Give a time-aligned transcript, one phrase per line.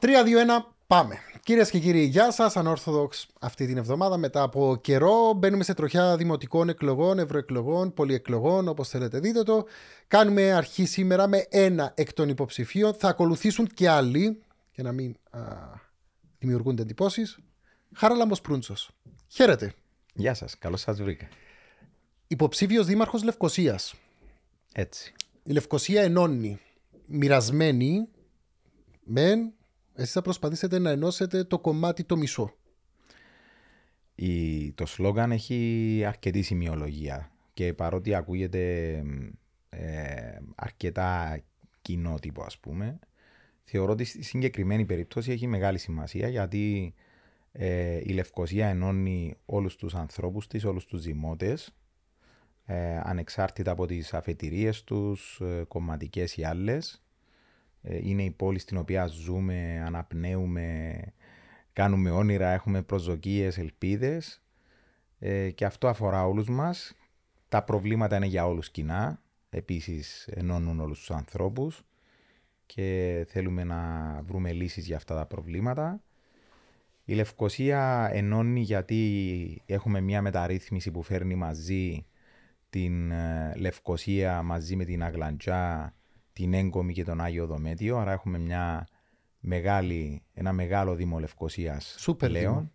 [0.00, 0.08] 3-2-1,
[0.86, 1.18] πάμε.
[1.42, 2.56] Κυρίες και κύριοι, γεια σας.
[2.56, 4.16] Ανόρθοδοξ αυτή την εβδομάδα.
[4.16, 9.64] Μετά από καιρό μπαίνουμε σε τροχιά δημοτικών εκλογών, ευρωεκλογών, πολυεκλογών, όπως θέλετε δείτε το.
[10.08, 12.94] Κάνουμε αρχή σήμερα με ένα εκ των υποψηφίων.
[12.94, 14.42] Θα ακολουθήσουν και άλλοι,
[14.72, 15.40] για να μην α,
[16.38, 17.38] δημιουργούνται εντυπώσεις.
[17.94, 18.90] Χάραλαμπο Προύντσος.
[19.28, 19.72] Χαίρετε.
[20.14, 21.28] Γεια σας, καλώς σας βρήκα.
[22.26, 23.94] Υποψήφιος δήμαρχος Λευκοσίας.
[24.72, 25.14] Έτσι.
[25.42, 26.60] Η Λευκωσία ενώνει.
[27.06, 28.08] Μοιρασμένη,
[29.04, 29.52] μεν,
[29.96, 32.54] εσείς θα προσπαθήσετε να ενώσετε το κομμάτι το μισό.
[34.14, 38.92] Η, το σλόγκαν έχει αρκετή σημειολογία και παρότι ακούγεται
[39.68, 41.40] ε, αρκετά
[41.82, 42.98] κοινότυπο ας πούμε,
[43.64, 46.94] θεωρώ ότι στη συγκεκριμένη περίπτωση έχει μεγάλη σημασία γιατί
[47.52, 51.74] ε, η Λευκωσία ενώνει όλους τους ανθρώπους της, όλους τους δημότες
[52.64, 57.05] ε, ανεξάρτητα από τις αφετηρίες τους, ε, κομματικές ή άλλες ε,
[57.88, 60.98] είναι η πόλη στην οποία ζούμε, αναπνέουμε,
[61.72, 64.42] κάνουμε όνειρα, έχουμε προσδοκίες, ελπίδες
[65.18, 66.96] ε, και αυτό αφορά όλους μας.
[67.48, 71.84] Τα προβλήματα είναι για όλους κοινά, επίσης ενώνουν όλους τους ανθρώπους
[72.66, 73.80] και θέλουμε να
[74.26, 76.00] βρούμε λύσεις για αυτά τα προβλήματα.
[77.04, 82.06] Η Λευκοσία ενώνει γιατί έχουμε μια μεταρρύθμιση που φέρνει μαζί
[82.70, 85.94] την ε, Λευκοσία μαζί με την Αγλαντζά
[86.36, 87.98] την Έγκομη και τον Άγιο Δομέτιο.
[87.98, 88.86] Άρα έχουμε μια
[89.40, 92.72] μεγάλη, ένα μεγάλο Δήμο Λευκοσίας Σούπερ πλέον.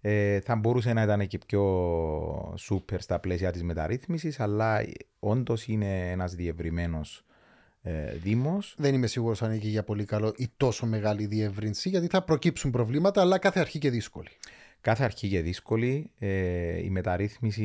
[0.00, 4.80] Ε, θα μπορούσε να ήταν και πιο σούπερ στα πλαίσια της μεταρρύθμισης, αλλά
[5.18, 7.24] όντως είναι ένας διευρυμένος
[7.82, 8.74] ε, Δήμος.
[8.78, 12.70] Δεν είμαι σίγουρος αν έχει για πολύ καλό η τόσο μεγάλη διεύρυνση, γιατί θα προκύψουν
[12.70, 14.30] προβλήματα, αλλά κάθε αρχή και δύσκολη.
[14.80, 16.10] Κάθε αρχή και δύσκολη.
[16.18, 17.64] Ε, η μεταρρύθμιση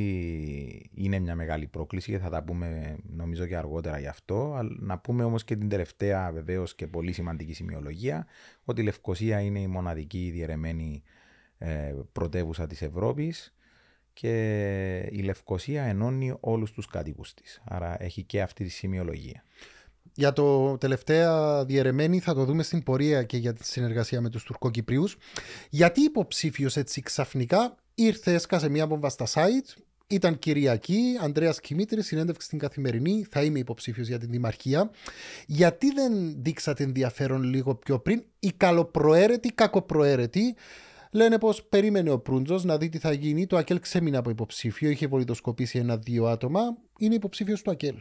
[0.94, 4.60] είναι μια μεγάλη πρόκληση και θα τα πούμε νομίζω και αργότερα γι' αυτό.
[4.80, 8.28] Να πούμε όμως και την τελευταία βεβαίως και πολύ σημαντική σημειολογία
[8.64, 11.04] ότι η Λευκοσία είναι η μοναδική διαιρεμένη
[11.58, 13.56] ε, πρωτεύουσα της Ευρώπης
[14.14, 17.62] και η Λευκοσία ενώνει όλους τους κάτοικους της.
[17.66, 19.44] Άρα έχει και αυτή τη σημειολογία.
[20.16, 24.44] Για το τελευταία διαιρεμένη θα το δούμε στην πορεία και για τη συνεργασία με τους
[24.44, 25.18] Τουρκοκυπρίους.
[25.70, 32.46] Γιατί υποψήφιος έτσι ξαφνικά ήρθε, έσκασε μία βόμβα στα site, ήταν Κυριακή, Ανδρέας Κιμήτρης, συνέντευξη
[32.46, 34.92] στην Καθημερινή, θα είμαι υποψήφιος για την Δημαρχία.
[35.48, 40.56] Γιατί δεν δείξατε ενδιαφέρον λίγο πιο πριν, οι καλοπροαίρετοι, κακοπροαίρετοι,
[41.16, 43.48] Λένε πως περίμενε ο Προύντζος να δει τι θα γίνει.
[43.48, 46.62] Το ΑΚΕΛ ξέμεινε από υποψήφιο, είχε βολιδοσκοπήσει ένα-δύο άτομα.
[46.98, 47.96] Είναι υποψήφιος του ΑΚΕΛ.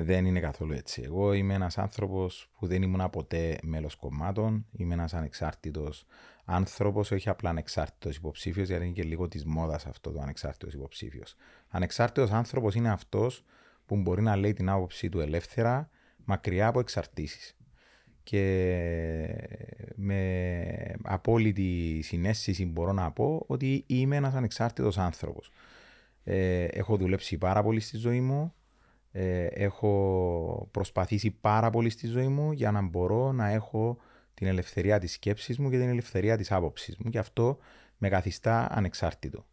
[0.00, 1.02] Δεν είναι καθόλου έτσι.
[1.04, 4.66] Εγώ είμαι ένας άνθρωπος που δεν ήμουν ποτέ μέλος κομμάτων.
[4.72, 6.06] Είμαι ένας ανεξάρτητος
[6.44, 11.36] άνθρωπος, όχι απλά ανεξάρτητος υποψήφιος, γιατί είναι και λίγο της μόδας αυτό το ανεξάρτητος υποψήφιος.
[11.68, 13.44] Ανεξάρτητος άνθρωπος είναι αυτός
[13.86, 15.90] που μπορεί να λέει την άποψή του ελεύθερα,
[16.24, 17.56] μακριά από εξαρτήσεις.
[18.22, 18.44] Και
[19.94, 25.50] με απόλυτη συνέστηση μπορώ να πω ότι είμαι ένας ανεξάρτητος άνθρωπος.
[26.24, 28.52] Ε, έχω δουλέψει πάρα πολύ στη ζωή μου,
[29.12, 33.98] ε, έχω προσπαθήσει πάρα πολύ στη ζωή μου για να μπορώ να έχω
[34.34, 37.58] την ελευθερία της σκέψης μου και την ελευθερία της άποψης μου και αυτό
[37.98, 39.46] με καθιστά ανεξάρτητο.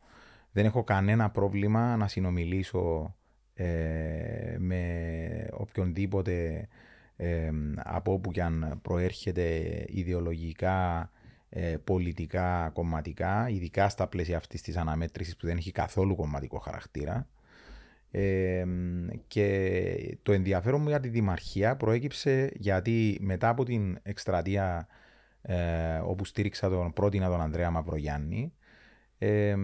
[0.52, 3.16] Δεν έχω κανένα πρόβλημα να συνομιλήσω
[3.54, 6.68] ε, με οποιονδήποτε
[7.16, 11.12] ε, από όπου και αν προέρχεται ιδεολογικά,
[11.50, 17.28] ε, πολιτικά, κομματικά, ειδικά στα πλαίσια αυτής της αναμέτρησης που δεν έχει καθόλου κομματικό χαρακτήρα
[19.28, 24.88] και το ενδιαφέρον μου για τη Δημαρχία προέκυψε γιατί μετά από την εκστρατεία
[25.42, 28.54] ε, όπου στήριξα τον πρότεινα τον Ανδρέα Μαυρογιάννη
[29.18, 29.56] ε,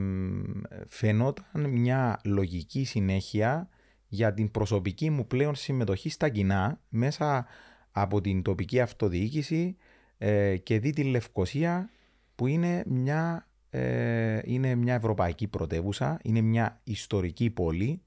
[0.87, 3.69] φαινόταν μια λογική συνέχεια
[4.07, 7.45] για την προσωπική μου πλέον συμμετοχή στα κοινά μέσα
[7.91, 9.75] από την τοπική αυτοδιοίκηση
[10.17, 11.89] ε, και δει τη Λευκοσία
[12.35, 18.01] που είναι μια, ε, είναι μια ευρωπαϊκή πρωτεύουσα, είναι μια ιστορική πόλη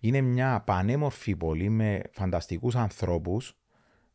[0.00, 3.56] είναι μια πανέμορφη πόλη με φανταστικούς ανθρώπους,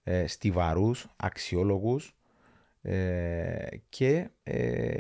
[0.04, 2.16] ε, στιβαρούς, αξιόλογους
[2.82, 4.96] ε, και ε,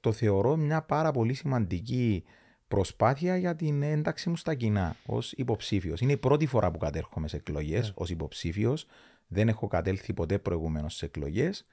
[0.00, 2.24] το θεωρώ μια πάρα πολύ σημαντική
[2.68, 6.00] προσπάθεια για την ένταξη μου στα κοινά ως υποψήφιος.
[6.00, 7.94] Είναι η πρώτη φορά που κατέρχομαι σε εκλογές yeah.
[7.94, 8.86] ως υποψήφιος.
[9.26, 11.64] Δεν έχω κατέλθει ποτέ προηγουμένως σε εκλογές.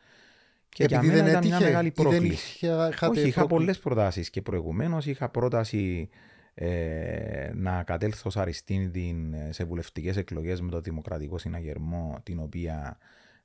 [0.70, 2.68] Και για μένα δεν ήταν έτυχε, μια μεγάλη πρόκληση.
[3.10, 5.06] Όχι, είχα πολλές προτάσεις και προηγουμένως.
[5.06, 6.10] Είχα πρόταση
[6.58, 12.98] ε, να κατέλθω σε Αριστίνη σε βουλευτικές εκλογές με το Δημοκρατικό Συναγερμό, την οποία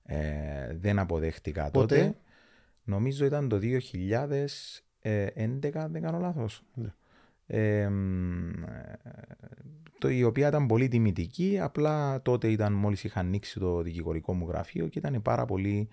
[0.03, 2.17] ε, δεν αποδέχτηκα Πότε; τότε.
[2.85, 3.71] Νομίζω ήταν το 2011,
[5.91, 6.63] δεν κάνω λάθος.
[6.75, 6.93] Ναι.
[7.47, 7.91] Ε,
[9.99, 14.47] το, η οποία ήταν πολύ τιμητική, απλά τότε ήταν μόλις είχα ανοίξει το δικηγορικό μου
[14.49, 15.89] γραφείο και ήταν πάρα πολύ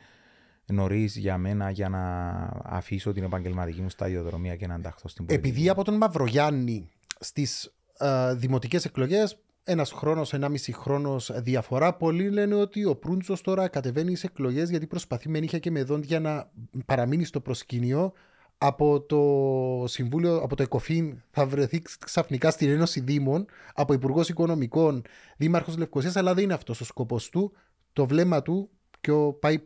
[0.65, 2.33] νωρίς για μένα για να
[2.63, 5.49] αφήσω την επαγγελματική μου σταδιοδρομία και να ενταχθώ στην πολιτική.
[5.49, 12.55] Επειδή από τον Μαυρογιάννη στις uh, δημοτικές εκλογές, ένας χρόνος, ενάμιση χρόνος διαφορά, πολλοί λένε
[12.55, 16.51] ότι ο Προύντζο τώρα κατεβαίνει σε εκλογές γιατί προσπαθεί με νύχια και με δόντια να
[16.85, 18.13] παραμείνει στο προσκήνιο.
[18.59, 25.01] Από το Συμβούλιο, από το ΕΚΟΦΗΝ θα βρεθεί ξαφνικά στην Ένωση Δήμων, από Υπουργός Οικονομικών,
[25.37, 27.53] Δήμαρχος Λευκοσίας, αλλά δεν είναι αυτός ο σκοπός του.
[27.93, 28.69] Το βλέμμα του
[29.01, 29.59] και ο πάει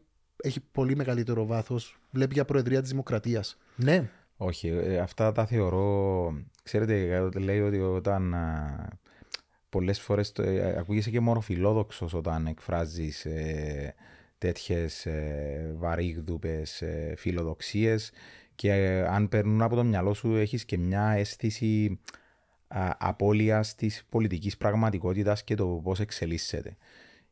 [0.44, 2.00] έχει πολύ μεγαλύτερο βάθος.
[2.12, 3.58] Βλέπει για Προεδρία της Δημοκρατίας.
[3.76, 4.10] Ναι.
[4.44, 6.34] Όχι, ε, αυτά τα θεωρώ.
[6.64, 8.36] Ξέρετε, λέει ότι όταν
[9.70, 13.96] πολλές φορές ε, ακούγεσαι και μόνο φιλόδοξος όταν εκφράζεις ε,
[14.38, 18.12] τέτοιες ε, βαρύγδουπες ε, φιλοδοξίες
[18.56, 22.00] και ε, αν περνούν από το μυαλό σου έχεις και μια αίσθηση
[22.98, 26.78] απώλειας της πολιτικής πραγματικότητας και το πώς εξελίσσεται.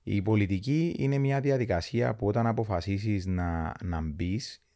[0.04, 4.69] Η πολιτική είναι μια διαδικασία που όταν αποφασίσεις να, να μπεις ε,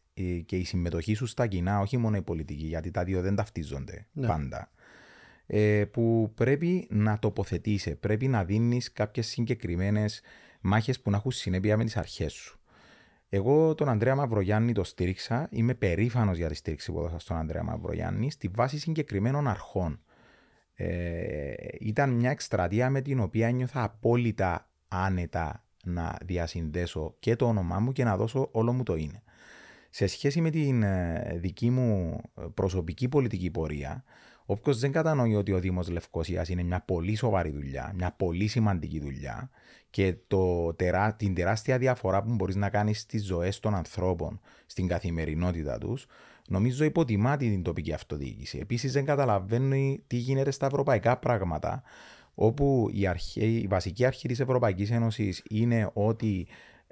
[0.46, 4.06] και η συμμετοχή σου στα κοινά, όχι μόνο η πολιτική, γιατί τα δύο δεν ταυτίζονται
[4.12, 4.26] ναι.
[4.26, 4.70] πάντα,
[5.46, 10.22] ε, που πρέπει να τοποθετήσει, πρέπει να δίνεις κάποιες συγκεκριμένες
[10.60, 12.58] μάχες που να έχουν συνέπεια με τις αρχές σου.
[13.28, 17.62] Εγώ τον Ανδρέα Μαυρογιάννη το στήριξα, είμαι περήφανος για τη στήριξη που έδωσα στον Ανδρέα
[17.62, 20.00] Μαυρογιάννη στη βάση συγκεκριμένων αρχών.
[20.74, 27.78] Ε, ήταν μια εκστρατεία με την οποία ένιωθα απόλυτα άνετα να διασυνδέσω και το όνομά
[27.78, 29.22] μου και να δώσω όλο μου το είναι.
[29.96, 32.20] Σε σχέση με την ε, δική μου
[32.54, 34.04] προσωπική πολιτική πορεία,
[34.44, 39.00] όποιος δεν κατανοεί ότι ο Δήμος Λευκοσίας είναι μια πολύ σοβαρή δουλειά, μια πολύ σημαντική
[39.00, 39.50] δουλειά
[39.90, 40.74] και το,
[41.16, 46.06] την τεράστια διαφορά που μπορείς να κάνεις στις ζωές των ανθρώπων, στην καθημερινότητα τους,
[46.48, 48.58] νομίζω υποτιμά την τοπική αυτοδιοίκηση.
[48.58, 51.82] Επίσης, δεν καταλαβαίνει τι γίνεται στα ευρωπαϊκά πράγματα,
[52.34, 56.46] όπου η, αρχή, η βασική αρχή της Ευρωπαϊκής Ένωσης είναι ότι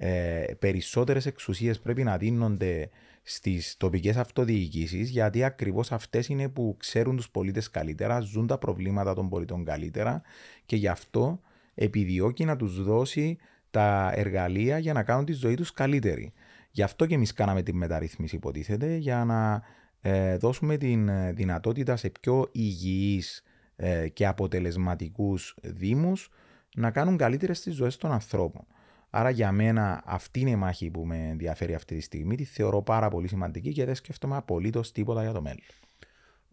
[0.05, 2.91] ε, περισσότερες εξουσίες πρέπει να δίνονται
[3.23, 9.15] στις τοπικές αυτοδιοικήσεις γιατί ακριβώς αυτές είναι που ξέρουν τους πολίτες καλύτερα, ζουν τα προβλήματα
[9.15, 10.23] των πολιτών καλύτερα
[10.67, 11.41] και γι' αυτό
[11.75, 13.39] επιδιώκει να τους δώσει
[13.71, 16.33] τα εργαλεία για να κάνουν τη ζωή τους καλύτερη.
[16.71, 19.63] Γι' αυτό και εμείς κάναμε τη μεταρρύθμιση υποτίθεται για να
[20.01, 23.43] ε, δώσουμε την δυνατότητα σε πιο υγιείς
[23.77, 26.31] ε, και αποτελεσματικούς δήμους
[26.75, 28.67] να κάνουν καλύτερες τις ζωές των ανθρώπων.
[29.15, 32.37] Άρα για μένα αυτή είναι η μάχη που με ενδιαφέρει αυτή τη στιγμή.
[32.37, 35.61] Τη θεωρώ πάρα πολύ σημαντική και δεν σκέφτομαι απολύτως τίποτα για το μέλλον.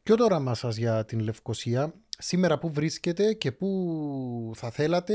[0.03, 5.13] Ποιο το όραμά σα για την Λευκοσία, σήμερα που βρίσκεται και που θα θέλατε,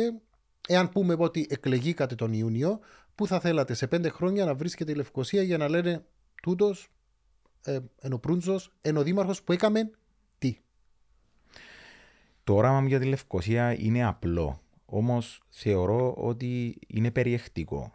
[0.69, 2.79] εάν πούμε ότι εκλεγήκατε τον Ιούνιο,
[3.15, 6.05] που θα θέλατε σε πέντε χρόνια να βρίσκεται η Λευκοσία για να λένε
[6.43, 6.89] τούτος,
[7.65, 9.91] ε, ενώ Προύντζο, ενώ Δήμαρχος που έκαμε
[12.45, 14.64] το όραμα μου για τη Λευκοσία είναι απλό.
[14.97, 17.93] Όμως θεωρώ ότι είναι περιεκτικό.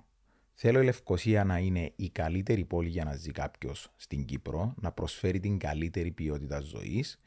[0.54, 4.92] Θέλω η Λευκοσία να είναι η καλύτερη πόλη για να ζει κάποιος στην Κύπρο, να
[4.92, 7.19] προσφέρει την καλύτερη ποιότητα ζωής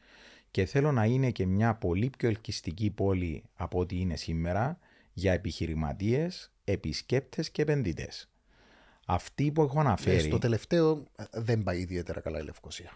[0.51, 4.79] και θέλω να είναι και μια πολύ πιο ελκυστική πόλη από ό,τι είναι σήμερα
[5.13, 8.29] για επιχειρηματίες, επισκέπτες και επενδυτές.
[9.05, 10.19] Αυτή που έχω αναφέρει.
[10.19, 12.91] Στο τελευταίο δεν πάει ιδιαίτερα καλά η Λευκοσία.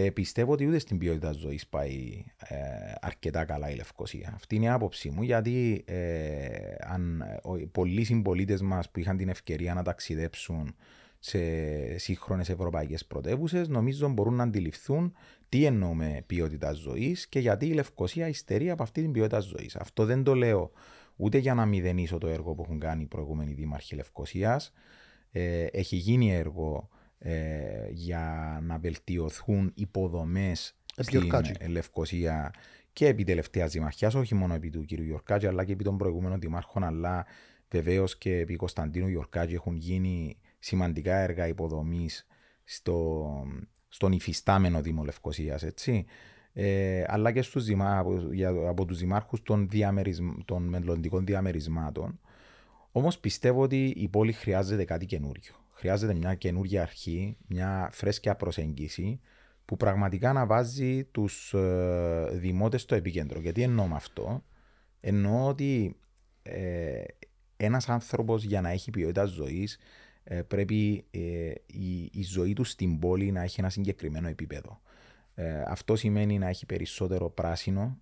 [0.00, 2.56] Ε, πιστεύω ότι ούτε στην ποιότητα ζωής πάει ε,
[3.00, 4.32] αρκετά καλά η Λευκοσία.
[4.34, 9.28] Αυτή είναι η άποψή μου, γιατί ε, αν, ο, πολλοί συμπολίτες μας που είχαν την
[9.28, 10.74] ευκαιρία να ταξιδέψουν
[11.18, 11.38] σε
[11.98, 15.14] σύγχρονες ευρωπαϊκές πρωτεύουσες, νομίζω μπορούν να αντιληφθούν
[15.48, 19.76] τι εννοούμε ποιότητα ζωής και γιατί η Λευκοσία υστερεί από αυτή την ποιότητα ζωής.
[19.76, 20.70] Αυτό δεν το λέω
[21.16, 24.72] ούτε για να μηδενίσω το έργο που έχουν κάνει οι προηγούμενοι δήμαρχοι Λευκοσίας.
[25.30, 26.88] Ε, έχει γίνει έργο
[27.18, 31.30] ε, για να βελτιωθούν υποδομές στην
[31.68, 32.52] Λευκοσία
[32.92, 34.92] και επί τελευταίας δημαρχίας, όχι μόνο επί του κ.
[34.92, 37.26] Γιορκάτζη, αλλά και επί των προηγούμενων δημάρχων, αλλά
[37.70, 42.26] βεβαίως και επί Κωνσταντίνου Γιορκάτζη έχουν γίνει σημαντικά έργα υποδομής
[42.64, 43.28] στο,
[43.88, 46.04] στον υφιστάμενο Δήμο Λευκοσίας, έτσι.
[46.52, 48.18] Ε, αλλά και στους δημά, από,
[48.68, 49.68] από τους δημάρχους των,
[50.44, 52.20] των μελλοντικών διαμερισμάτων.
[52.92, 55.52] Όμως πιστεύω ότι η πόλη χρειάζεται κάτι καινούριο.
[55.78, 59.20] Χρειάζεται μια καινούργια αρχή, μια φρέσκια προσέγγιση
[59.64, 63.40] που πραγματικά να βάζει τους ε, δημότες στο επίκεντρο.
[63.40, 64.44] Γιατί εννοώ με αυτό.
[65.00, 65.96] Εννοώ ότι
[66.42, 67.02] ε,
[67.56, 69.78] ένας άνθρωπος για να έχει ποιότητα ζωής
[70.24, 74.80] ε, πρέπει ε, η, η, ζωή του στην πόλη να έχει ένα συγκεκριμένο επίπεδο.
[75.34, 77.98] Ε, αυτό σημαίνει να έχει περισσότερο πράσινο,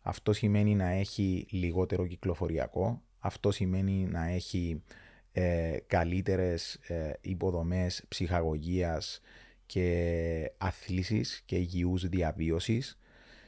[0.00, 4.82] αυτό σημαίνει να έχει λιγότερο κυκλοφοριακό, αυτό σημαίνει να έχει
[5.32, 9.20] ε, καλύτερες ε, υποδομές ψυχαγωγίας
[9.66, 12.98] και αθλήσης και υγιούς διαβίωσης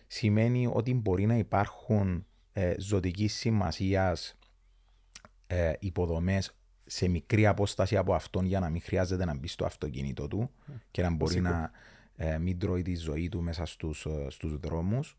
[0.06, 4.38] σημαίνει ότι μπορεί να υπάρχουν ε, ζωτικής σημασίας
[5.46, 10.28] ε, υποδομές σε μικρή απόσταση από αυτόν για να μην χρειάζεται να μπει στο αυτοκίνητο
[10.28, 10.50] του
[10.90, 11.70] και να μπορεί να
[12.16, 15.16] ε, μην τρώει τη ζωή του μέσα στους, ε, στους δρόμους.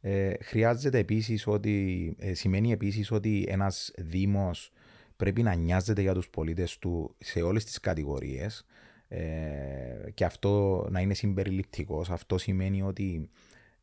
[0.00, 4.72] Ε, χρειάζεται επίσης ότι, ε, σημαίνει επίσης ότι ένας δήμος
[5.20, 8.66] πρέπει να νοιάζεται για τους πολίτες του σε όλες τις κατηγορίες
[9.08, 12.10] ε, και αυτό να είναι συμπεριληπτικός.
[12.10, 13.30] Αυτό σημαίνει ότι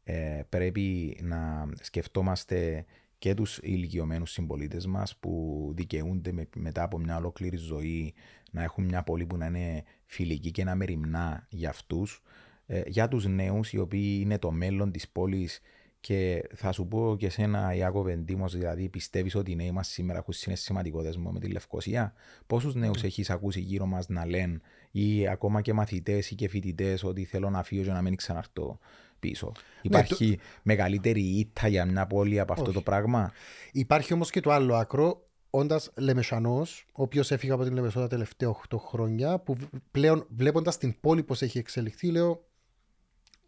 [0.04, 2.86] ε, πρέπει να σκεφτόμαστε
[3.18, 8.14] και τους ηλικιωμένους συμπολίτες μας που δικαιούνται με, μετά από μια ολόκληρη ζωή
[8.52, 12.24] να έχουν μια πόλη που να είναι φιλική και να μεριμνά για αυτούς.
[12.66, 15.60] Ε, για τους νέους οι οποίοι είναι το μέλλον της πόλης
[16.08, 20.20] και θα σου πω και εσένα, Ιάκο Βεντήμο, δηλαδή πιστεύεις ότι οι νέοι μας σήμερα
[20.20, 22.14] έχουν συναισθηματικό δεσμό με τη Λευκοσία;
[22.48, 23.02] Πόσους νέους mm.
[23.02, 23.08] Ναι.
[23.08, 24.62] έχεις ακούσει γύρω μας να λένε,
[24.92, 28.80] ή ακόμα και μαθητές ή και φοιτητές, ότι θέλω να φύγω για να μην ξαναρθώ
[29.20, 30.44] πίσω; Ναι, Υπάρχει το...
[30.64, 32.74] μεγαλύτερη ήττα για μια πόλη από αυτό Όχι.
[32.74, 33.32] το πράγμα;
[33.72, 35.22] Υπάρχει όμως και το άλλο άκρο.
[35.50, 39.58] Όντας Λεμεσανός, ο οποίος έφυγε από την Λεμεσό τα τελευταία 8 χρόνια, που
[39.92, 42.46] πλέον βλέποντας την πόλη πώς έχει εξελιχθεί, λέω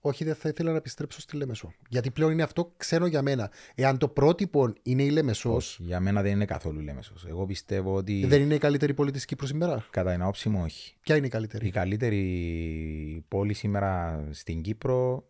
[0.02, 1.74] όχι, δεν θα ήθελα να επιστρέψω στη Λέμεσο.
[1.90, 3.52] Γιατί πλέον είναι αυτό ξένο για μένα.
[3.76, 5.58] Εάν το πρότυπο είναι η Λέμεσο.
[5.78, 7.14] Για μένα δεν είναι καθόλου η Λέμεσο.
[7.28, 8.26] Εγώ πιστεύω ότι.
[8.26, 10.96] Δεν είναι η καλύτερη πόλη της Κύπρου σήμερα; Κατά την άποψη μου, όχι.
[11.02, 15.24] Ποια είναι η καλύτερη; Η καλύτερη πόλη σήμερα στην Κύπρο.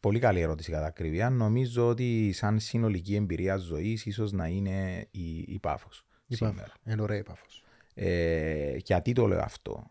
[0.00, 1.30] Πολύ καλή ερώτηση κατά ακρίβεια.
[1.30, 6.06] Νομίζω ότι σαν συνολική εμπειρία ζωής, ίσως να είναι η, η Πάφος.
[6.26, 6.72] Η Πάφος.
[6.86, 7.64] Είναι ωραία η Πάφος.
[7.94, 9.90] Ε, γιατί το λέω αυτό;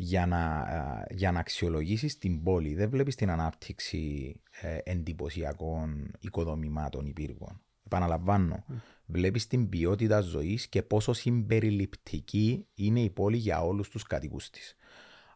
[0.00, 0.66] Για να,
[1.10, 2.74] για να αξιολογήσεις την πόλη.
[2.74, 7.60] Δεν βλέπεις την ανάπτυξη ε, εντυπωσιακών οικοδομημάτων υπήρχων.
[7.84, 8.74] Επαναλαμβάνω, mm.
[9.06, 14.76] βλέπεις την ποιότητα ζωής και πόσο συμπεριληπτική είναι η πόλη για όλους τους κατοικούς της.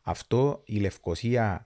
[0.03, 1.65] Αυτό η Λευκοσία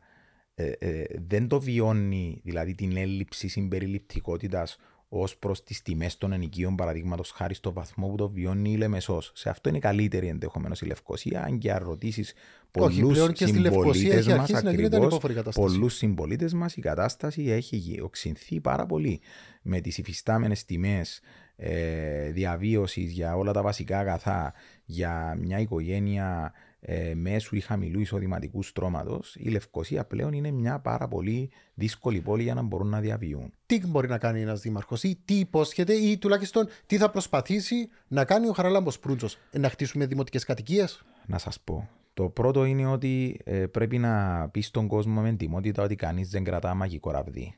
[0.54, 4.76] ε, ε, δεν το βιώνει, δηλαδή την έλλειψη συμπεριληπτικότητας
[5.08, 9.32] ως προς τις τιμές των ενοικίων, παραδείγματος χάρη στο βαθμό που το βιώνει η Λεμεσός.
[9.34, 12.34] Σε αυτό είναι καλύτερη ενδεχομένως η Λευκοσία, αν και αν ρωτήσεις
[12.70, 15.18] πολλούς συμπολίτες μας, ακριβώς
[15.54, 19.20] πολλούς συμπολίτες μας, η κατάσταση έχει οξυνθεί πάρα πολύ
[19.62, 21.20] με τις υφιστάμενες τιμές
[21.56, 26.52] ε, διαβίωσης για όλα τα βασικά αγαθά για μια οικογένεια
[26.88, 32.42] ε, μέσου ή χαμηλού εισοδηματικούς στρώματος, η Λευκοσία πλέον είναι μια πάρα πολύ δύσκολη πόλη
[32.42, 33.52] για να μπορούν να διαβιούν.
[33.66, 38.24] Τι μπορεί να κάνει ένας δήμαρχος ή τι υπόσχεται ή τουλάχιστον τι θα προσπαθήσει να
[38.24, 41.88] κάνει ο Χαραλάμπος Προύντζο, να χτίσουμε δημοτικές κατοικίες; Να σας πω.
[42.14, 46.44] Το πρώτο είναι ότι ε, πρέπει να πεις στον κόσμο με εντυμότητα ότι κανείς δεν
[46.44, 47.54] κρατά μαγικό ραβδί.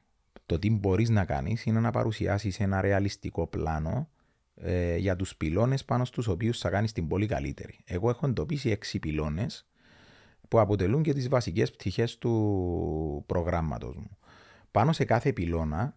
[0.47, 4.08] Το τι μπορείς να κάνεις είναι να παρουσιάσεις ένα ρεαλιστικό πλάνο
[4.61, 7.79] ε, για τους πυλώνες πάνω στους οποίους θα κάνεις την πόλη καλύτερη.
[7.85, 9.67] Εγώ έχω εντοπίσει έξι πυλώνες
[10.49, 14.19] που αποτελούν και τις βασικές πτυχές του προγράμματος μου.
[14.71, 15.97] Πάνω σε κάθε πυλώνα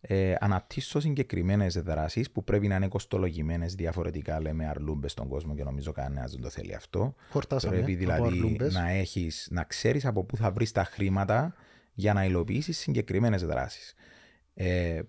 [0.00, 5.64] ε, αναπτύσσω συγκεκριμένες δράσεις που πρέπει να είναι κοστολογημένες διαφορετικά, λέμε αρλούμπες στον κόσμο και
[5.64, 7.14] νομίζω κανένας δεν το θέλει αυτό.
[7.30, 11.54] Χορτάσαμε, πρέπει δηλαδή να, έχεις, να ξέρεις από πού θα βρεις τα χρήματα
[11.92, 13.94] για να υλοποιήσεις συγκεκριμένες δράσεις.
[14.54, 15.00] Ε,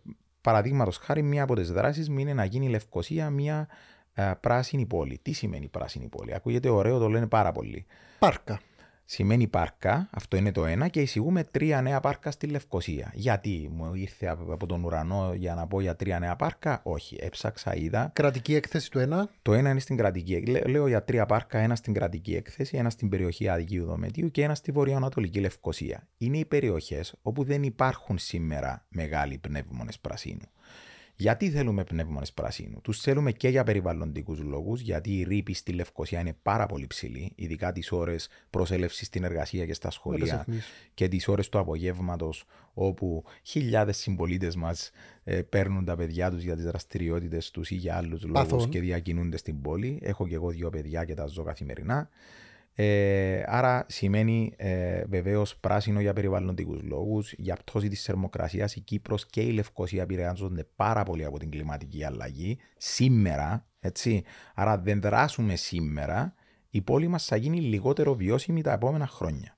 [0.49, 3.67] Παραδείγματος χάρη, μία από τις δράσεις μου είναι να γίνει η Λευκοσία μια
[4.13, 5.19] ε, πράσινη πόλη.
[5.21, 7.85] Τι σημαίνει πράσινη πόλη, Ακούγεται ωραίο, το λένε πάρα πολύ.
[8.19, 8.59] Πάρκα
[9.11, 13.11] σημαίνει πάρκα, αυτό είναι το ένα, και εισηγούμε τρία νέα πάρκα στη Λευκοσία.
[13.13, 17.17] Γιατί μου ήρθε από τον ουρανό για να πω για τρία νέα πάρκα, όχι.
[17.19, 18.11] Έψαξα, είδα.
[18.13, 19.29] Κρατική έκθεση του ένα.
[19.41, 20.43] Το ένα είναι στην κρατική.
[20.67, 24.55] Λέω για τρία πάρκα, ένα στην κρατική έκθεση, ένα στην περιοχή Αδικίου Δομετίου και ένα
[24.55, 26.07] στη βορειοανατολική Λευκοσία.
[26.17, 30.49] Είναι οι περιοχές όπου δεν υπάρχουν σήμερα μεγάλοι πνεύμονες πρασίνου.
[31.21, 36.19] Γιατί θέλουμε πνεύμονες πρασίνου; Τους θέλουμε και για περιβαλλοντικούς λόγους, γιατί η ρήπη στη Λευκοσία
[36.19, 40.45] είναι πάρα πολύ ψηλή, ειδικά τις ώρες προσέλευσης στην εργασία και στα σχολεία
[40.93, 44.91] και τις ώρες του απογεύματος, όπου χιλιάδες συμπολίτες μας
[45.23, 49.37] ε, παίρνουν τα παιδιά τους για τις δραστηριότητες τους ή για άλλους λόγους και διακινούνται
[49.37, 49.99] στην πόλη.
[50.01, 52.09] Έχω και εγώ δύο παιδιά και τα ζω καθημερινά.
[52.81, 57.33] Ε, άρα σημαίνει ε, βεβαίως πράσινο για περιβαλλοντικούς λόγους.
[57.37, 62.03] Για πτώση της θερμοκρασίας η Κύπρος και η Λευκοσία επηρεάζονται πάρα πολύ από την κλιματική
[62.03, 62.57] αλλαγή.
[62.77, 64.23] Σήμερα, έτσι.
[64.55, 66.33] Άρα δεν δράσουμε σήμερα,
[66.69, 69.57] η πόλη μας θα γίνει λιγότερο βιώσιμη τα επόμενα χρόνια.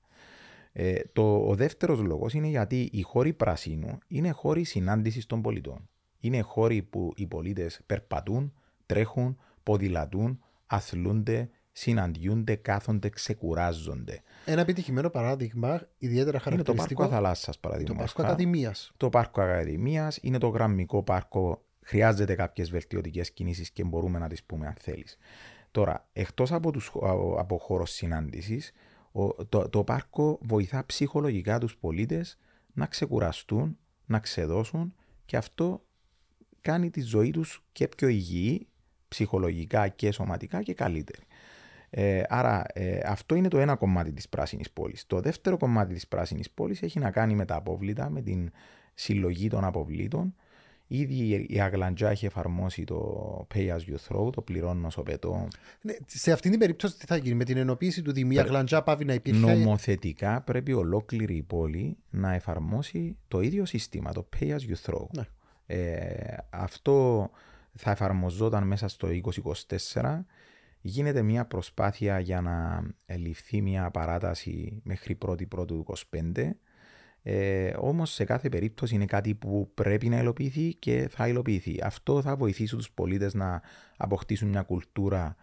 [0.72, 5.88] Ε, το, ο δεύτερος λόγος είναι γιατί οι χώροι πράσινου είναι χώροι συνάντησης των πολιτών.
[6.20, 8.52] Είναι χώροι που οι πολίτες περπατούν,
[8.86, 14.22] τρέχουν, ποδηλατούν, αθλούνται, συναντιούνται, κάθονται, ξεκουράζονται.
[14.44, 16.82] Ένα επιτυχημένο παράδειγμα, ιδιαίτερα χαρακτηριστικό.
[16.82, 17.98] Είναι το Πάρκο Θαλάσσα, παραδείγματο.
[17.98, 18.92] Το Πάρκο Ακαδημίας.
[18.96, 21.62] Το Πάρκο Ακαδημίας είναι το γραμμικό πάρκο.
[21.80, 25.18] Χρειάζεται κάποιες βελτιωτικές κινήσεις και μπορούμε να τις πούμε αν θέλεις.
[25.70, 26.70] Τώρα, εκτός από,
[27.38, 28.72] από χώρος συνάντησης,
[29.48, 32.38] το, το πάρκο βοηθά ψυχολογικά τους πολίτες
[32.72, 35.84] να ξεκουραστούν, να ξεδώσουν και αυτό
[36.60, 38.66] κάνει τη ζωή τους και πιο υγιή
[39.08, 41.22] ψυχολογικά και σωματικά και καλύτερη.
[41.94, 45.06] Ε, άρα ε, αυτό είναι το ένα κομμάτι της πράσινης πόλης.
[45.06, 48.50] Το δεύτερο κομμάτι της πράσινης πόλης έχει να κάνει με τα απόβλητα, με την
[48.94, 50.34] συλλογή των αποβλήτων.
[50.86, 55.48] Ήδη η Αγλαντζά έχει εφαρμόσει το Pay as you throw, το πληρώνω όσο πετώ.
[55.80, 58.82] Ναι, σε αυτήν την περίπτωση τι θα γίνει, με την ενοποίηση του Δήμου, η Αγλαντζά
[58.82, 64.48] πάβει να υπήρχε; Νομοθετικά πρέπει ολόκληρη η πόλη να εφαρμόσει το ίδιο σύστημα, το Pay
[64.48, 65.06] as you throw.
[65.10, 65.24] Ναι.
[65.66, 67.30] Ε, αυτό
[67.74, 69.08] θα εφαρμοζόταν μέσα στο
[69.92, 70.24] 2024
[70.82, 72.84] γίνεται μια προσπάθεια για να
[73.16, 75.84] ληφθεί μια παράταση μέχρι 1η Πρώτου
[76.34, 76.50] 25.
[77.22, 81.78] Ε, Όμως σε κάθε περίπτωση είναι κάτι που πρέπει να υλοποιηθεί και θα υλοποιηθεί.
[81.82, 83.62] Αυτό θα βοηθήσει τους πολίτες να
[83.96, 85.36] αποκτήσουν μια κουλτούρα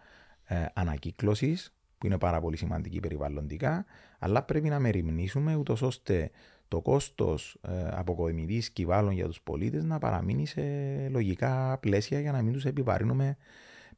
[0.44, 3.84] ε, ανακύκλωσης, που είναι πάρα πολύ σημαντική περιβαλλοντικά,
[4.18, 6.30] αλλά πρέπει να μεριμνήσουμε ούτως ώστε
[6.68, 10.62] το κόστος ε, αποκομιδή κυβάλλον για τους πολίτες να παραμείνει σε
[11.08, 13.36] λογικά πλαίσια για να μην τους επιβαρύνουμε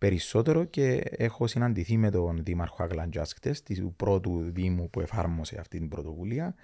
[0.02, 3.34] περισσότερο και έχω συναντηθεί με τον Δήμαρχο Αγλαντζάς
[3.74, 6.54] του πρώτου Δήμου που εφάρμοσε αυτή την πρωτοβουλία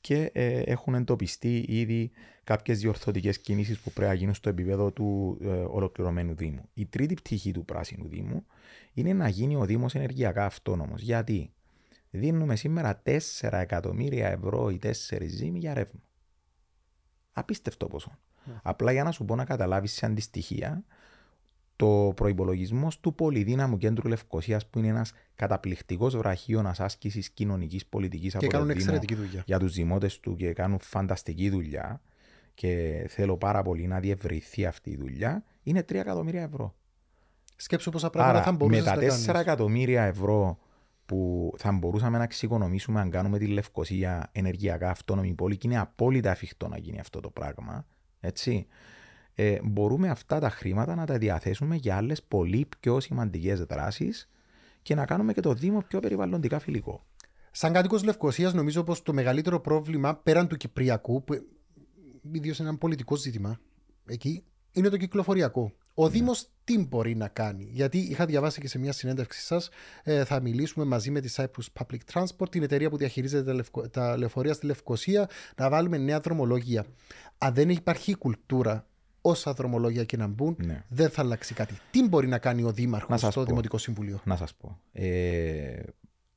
[0.00, 2.10] και ε, έχουν εντοπιστεί ήδη
[2.44, 6.68] κάποιες διορθωτικές κινήσεις που πρέπει να γίνουν στο επίπεδο του ε, ολοκληρωμένου Δήμου.
[6.74, 8.46] Η τρίτη πτυχή του πράσινου Δήμου
[8.92, 11.02] είναι να γίνει ο Δήμος ενεργειακά αυτόνομος.
[11.02, 11.52] Γιατί;
[12.10, 13.18] Δίνουμε σήμερα 4
[13.52, 16.00] εκατομμύρια ευρώ ή 4 Δήμοι για ρεύμα.
[17.32, 18.10] Απίστευτο ποσό.
[18.10, 18.48] Yeah.
[18.48, 18.60] Ναι.
[18.62, 20.84] Απλά για να σου πω να καταλάβεις σε αντιστοιχεία,
[21.76, 28.46] το προπολογισμό του πολυδύναμου κέντρου Λευκοσίας, που είναι ένας καταπληκτικός βραχίωνα άσκηση κοινωνικής πολιτικής από
[28.46, 29.42] κάνουν εξαιρετική δουλειά.
[29.46, 32.00] για τους δημότε του και κάνουν φανταστική δουλειά.
[32.54, 35.44] Και θέλω πάρα πολύ να διευρυθεί αυτή η δουλειά.
[35.62, 36.74] Είναι 3 εκατομμύρια ευρώ.
[37.56, 40.58] Σκέψου πόσα πράγματα Άρα, θα μπορούσες να Με τα 4 εκατομμύρια ευρώ
[41.06, 46.30] που θα μπορούσαμε να εξοικονομήσουμε αν κάνουμε τη Λευκοσία ενεργειακά αυτόνομη πόλη, και είναι απόλυτα
[46.30, 47.86] εφικτό να γίνει αυτό το πράγμα.
[48.20, 48.66] Έτσι
[49.34, 54.28] ε, μπορούμε αυτά τα χρήματα να τα διαθέσουμε για άλλες πολύ πιο σημαντικές δράσεις
[54.82, 57.04] και να κάνουμε και το Δήμο πιο περιβαλλοντικά φιλικό.
[57.50, 61.34] Σαν κάτοικος Λευκοσίας, νομίζω πως το μεγαλύτερο πρόβλημα πέραν του Κυπριακού, που
[62.32, 63.60] ιδίως είναι ένα πολιτικό ζήτημα
[64.06, 65.72] εκεί, είναι το κυκλοφοριακό.
[65.94, 66.10] Ο ναι.
[66.10, 69.68] Δήμος τι μπορεί να κάνει, Γιατί είχα διαβάσει και σε μια συνέντευξή σας,
[70.02, 73.88] ε, θα μιλήσουμε μαζί με τη Cyprus Public Transport, την εταιρεία που διαχειρίζεται τα, λευκο,
[73.88, 76.84] τα λεωφορεία στη Λευκοσία, να βάλουμε νέα δρομολόγια.
[77.38, 78.86] Αν δεν υπάρχει κουλτούρα
[79.26, 80.84] όσα δρομολόγια και να μπουν, ναι.
[80.88, 81.78] δεν θα αλλάξει κάτι.
[81.90, 83.44] Τι μπορεί να κάνει ο Δήμαρχος στο πω.
[83.44, 84.20] Δημοτικό Συμβουλίο.
[84.24, 84.78] Να σας πω.
[84.92, 85.82] Ε,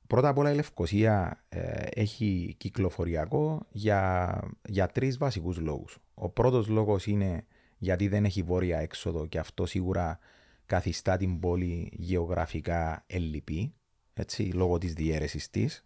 [0.08, 5.98] πρώτα απ' όλα η Λευκοσία ε, έχει κυκλοφοριακό για, για τρεις βασικούς λόγους.
[6.14, 7.46] Ο πρώτος λόγος είναι
[7.78, 10.20] γιατί δεν έχει βόρεια έξοδο και αυτό σίγουρα
[10.66, 13.74] καθιστά την πόλη γεωγραφικά ελλειπή,
[14.14, 15.86] έτσι, λόγω της διαίρεσης της.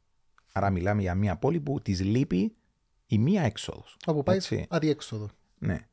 [0.54, 2.56] Άρα μιλάμε για μια πόλη που της λείπει
[3.06, 3.98] η μία έξοδος.
[4.06, 5.30] Από πάει αδιέξοδο.
[5.58, 5.86] Ναι.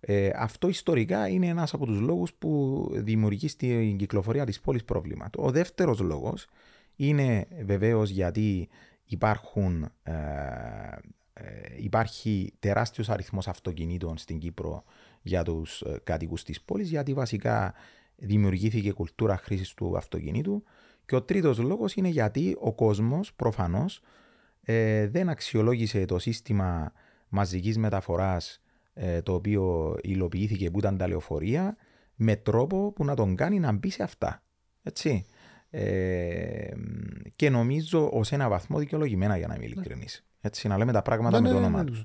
[0.00, 5.30] Ε, αυτό ιστορικά είναι ένας από τους λόγους που δημιουργεί στην κυκλοφορία της πόλης πρόβλημα.
[5.36, 6.46] Ο δεύτερος λόγος
[6.96, 8.68] είναι βεβαίως γιατί
[9.04, 10.12] υπάρχουν, ε,
[11.32, 11.42] ε,
[11.76, 14.84] υπάρχει τεράστιος αριθμός αυτοκινήτων στην Κύπρο
[15.22, 17.74] για τους ε, κατοικούς της πόλης γιατί βασικά
[18.16, 20.62] δημιουργήθηκε κουλτούρα χρήσης του αυτοκινήτου
[21.06, 24.00] και ο τρίτος λόγος είναι γιατί ο κόσμος προφανώς
[25.08, 26.92] δεν αξιολόγησε το σύστημα
[27.28, 28.65] μαζικής μεταφοράς ε,
[29.22, 31.76] το οποίο υλοποιήθηκε που ήταν τα λεωφορεία
[32.14, 34.42] με τρόπο που να τον κάνει να μπει σε αυτά.
[34.82, 35.26] Έτσι.
[35.70, 36.68] Ε,
[37.36, 40.24] και νομίζω ως ένα βαθμό δικαιολογημένα για να είμαι ειλικρινής.
[40.40, 42.04] Έτσι, να λέμε τα πράγματα ναι, με το ναι, όνομα ναι, τους.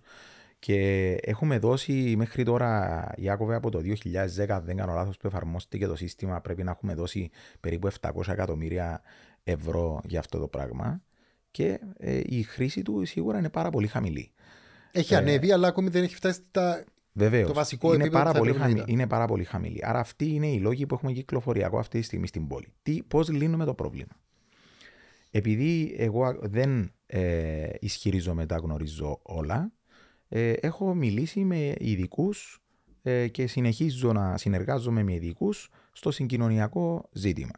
[0.60, 5.96] Και έχουμε δώσει μέχρι τώρα, Ιάκωβε, από το 2010, δεν κάνω λάθος, που εφαρμόστηκε το
[5.96, 9.02] σύστημα, πρέπει να έχουμε δώσει περίπου 700 εκατομμύρια
[9.44, 11.02] ευρώ για αυτό το πράγμα.
[11.52, 14.32] Και ε, η χρήση του σίγουρα είναι πάρα πολύ χαμηλή.
[14.92, 16.84] Έχει ε, ανέβει, αλλά ακόμη δεν έχει φτάσει τα...
[17.14, 19.80] Βεβαίως, το βασικό είναι πάρα, πολύ χαμηλή, είναι πάρα πολύ χαμηλή.
[19.84, 22.68] Άρα αυτοί είναι οι λόγοι που έχουμε κυκλοφοριακό αυτή τη στιγμή στην πόλη.
[22.84, 24.12] Τι, πώς λύνουμε το πρόβλημα;
[25.32, 29.72] Επειδή εγώ δεν ε, ισχυρίζομαι τα γνωρίζω όλα,
[30.28, 32.62] ε, έχω μιλήσει με ειδικούς
[33.02, 37.54] ε, και συνεχίζω να συνεργάζομαι με ειδικούς στο συγκοινωνιακό ζήτημα.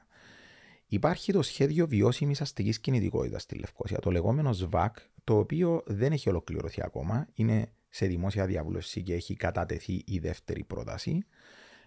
[0.94, 6.30] Υπάρχει το σχέδιο βιώσιμης αστικής κινητικότητας στη Λευκοσία, το λεγόμενο ΣΒΑΚ, το οποίο δεν έχει
[6.30, 7.28] ολοκληρωθεί ακόμα.
[7.34, 11.26] Είναι σε δημόσια διαβούλευση και έχει κατατεθεί η δεύτερη πρόταση.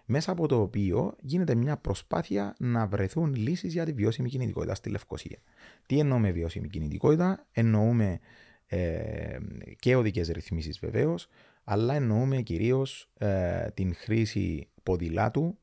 [0.05, 4.89] Μέσα από το οποίο γίνεται μια προσπάθεια να βρεθούν λύσεις για τη βιώσιμη κινητικότητα στη
[4.89, 5.37] Λευκοσία.
[5.85, 8.19] Τι εννοούμε βιώσιμη κινητικότητα, εννοούμε
[8.65, 9.37] ε,
[9.79, 11.27] και οδικές ρυθμίσεις βεβαίως,
[11.63, 15.57] αλλά εννοούμε κυρίως ε, την χρήση ποδηλάτου,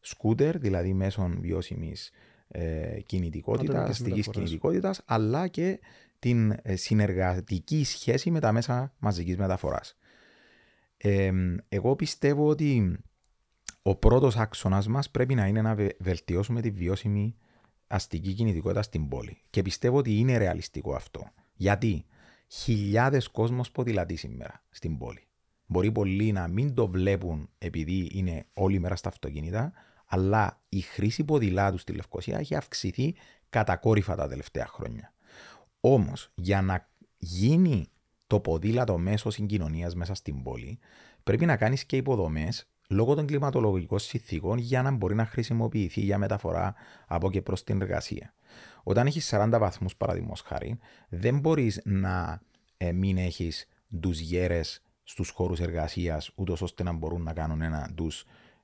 [0.00, 2.12] σκούτερ, δηλαδή μέσων βιώσιμης
[2.48, 5.80] ε, κινητικότητας, αστική κινητικότητας, αλλά και
[6.18, 9.96] την ε, συνεργατική σχέση με τα μέσα μαζικής μεταφοράς.
[10.96, 11.32] Ε,
[11.68, 12.98] εγώ πιστεύω ότι
[13.82, 17.36] ο πρώτος άξονας μας πρέπει να είναι να βελτιώσουμε τη βιώσιμη
[17.86, 19.42] αστική κινητικότητα στην πόλη.
[19.50, 21.30] Και πιστεύω ότι είναι ρεαλιστικό αυτό.
[21.54, 22.04] Γιατί
[22.48, 25.26] χιλιάδες κόσμος ποδηλατεί σήμερα στην πόλη.
[25.66, 29.72] Μπορεί πολλοί να μην το βλέπουν επειδή είναι όλη μέρα στα αυτοκίνητα,
[30.06, 33.14] αλλά η χρήση ποδηλάτου στη Λευκοσία έχει αυξηθεί
[33.48, 35.12] κατακόρυφα τα τελευταία χρόνια.
[35.80, 36.88] Όμως, για να
[37.18, 37.88] γίνει
[38.26, 40.78] το ποδήλατο μέσω συγκοινωνίας μέσα στην πόλη,
[41.22, 46.18] πρέπει να κάνεις και υποδομές λόγω των κλιματολογικών συνθήκων για να μπορεί να χρησιμοποιηθεί για
[46.18, 46.74] μεταφορά
[47.06, 48.34] από και προς την εργασία.
[48.82, 52.40] Όταν έχεις 40 βαθμούς, παραδείγματος χάρη, δεν μπορείς να
[52.76, 53.68] ε, μην έχεις
[54.00, 58.10] του γέρες στους χώρους εργασίας, ούτως ώστε να μπορούν να κάνουν ένα του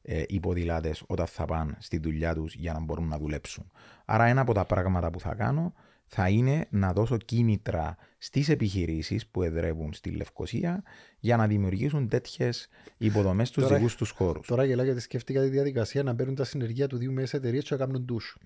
[0.03, 3.71] ε, οι ποδηλάτε όταν θα πάνε στη δουλειά τους για να μπορούν να δουλέψουν.
[4.05, 5.73] Άρα, ένα από τα πράγματα που θα κάνω
[6.15, 10.83] θα είναι να δώσω κίνητρα στις επιχειρήσεις που εδρεύουν στη Λευκοσία
[11.19, 14.47] για να δημιουργήσουν τέτοιες υποδομές στους Τώρα- δικούς τους χώρους.
[14.47, 17.75] Τώρα γελάω γιατί σκέφτηκα τη διαδικασία να παίρνουν τα συνεργεία του δύο μέσα εταιρείες και
[17.75, 18.37] να κάνουν τους.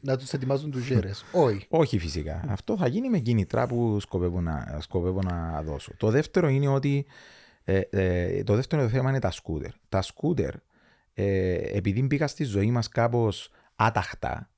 [0.00, 1.24] να τους ετοιμάζουν τους γέρες.
[1.32, 1.66] Όχι.
[1.68, 2.44] Όχι φυσικά.
[2.48, 5.92] Αυτό θα γίνει με κίνητρα που σκοπεύω να, σκοπεύω να δώσω.
[5.96, 7.06] Το δεύτερο είναι ότι
[7.64, 9.70] ε, ε, το δεύτερο θέμα είναι τα σκούτερ.
[9.88, 10.54] Τα σκούτερ,
[11.14, 14.48] ε, επειδή μπήκα στη ζωή μας κάπως άταχτα,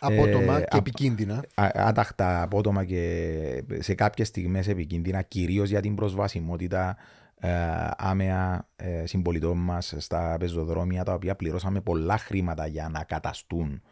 [0.00, 1.44] Απότομα Ε, και απ- επικίνδυνα.
[1.54, 6.96] α- άταχτα απότομα και σε κάποιες στιγμές επικίνδυνα, κυρίως για την προσβασιμότητα
[7.40, 7.50] ε,
[7.96, 13.82] άμεα ε, συμπολιτών μας στα πεζοδρόμια, τα οποία πληρώσαμε πολλά χρήματα για να καταστούν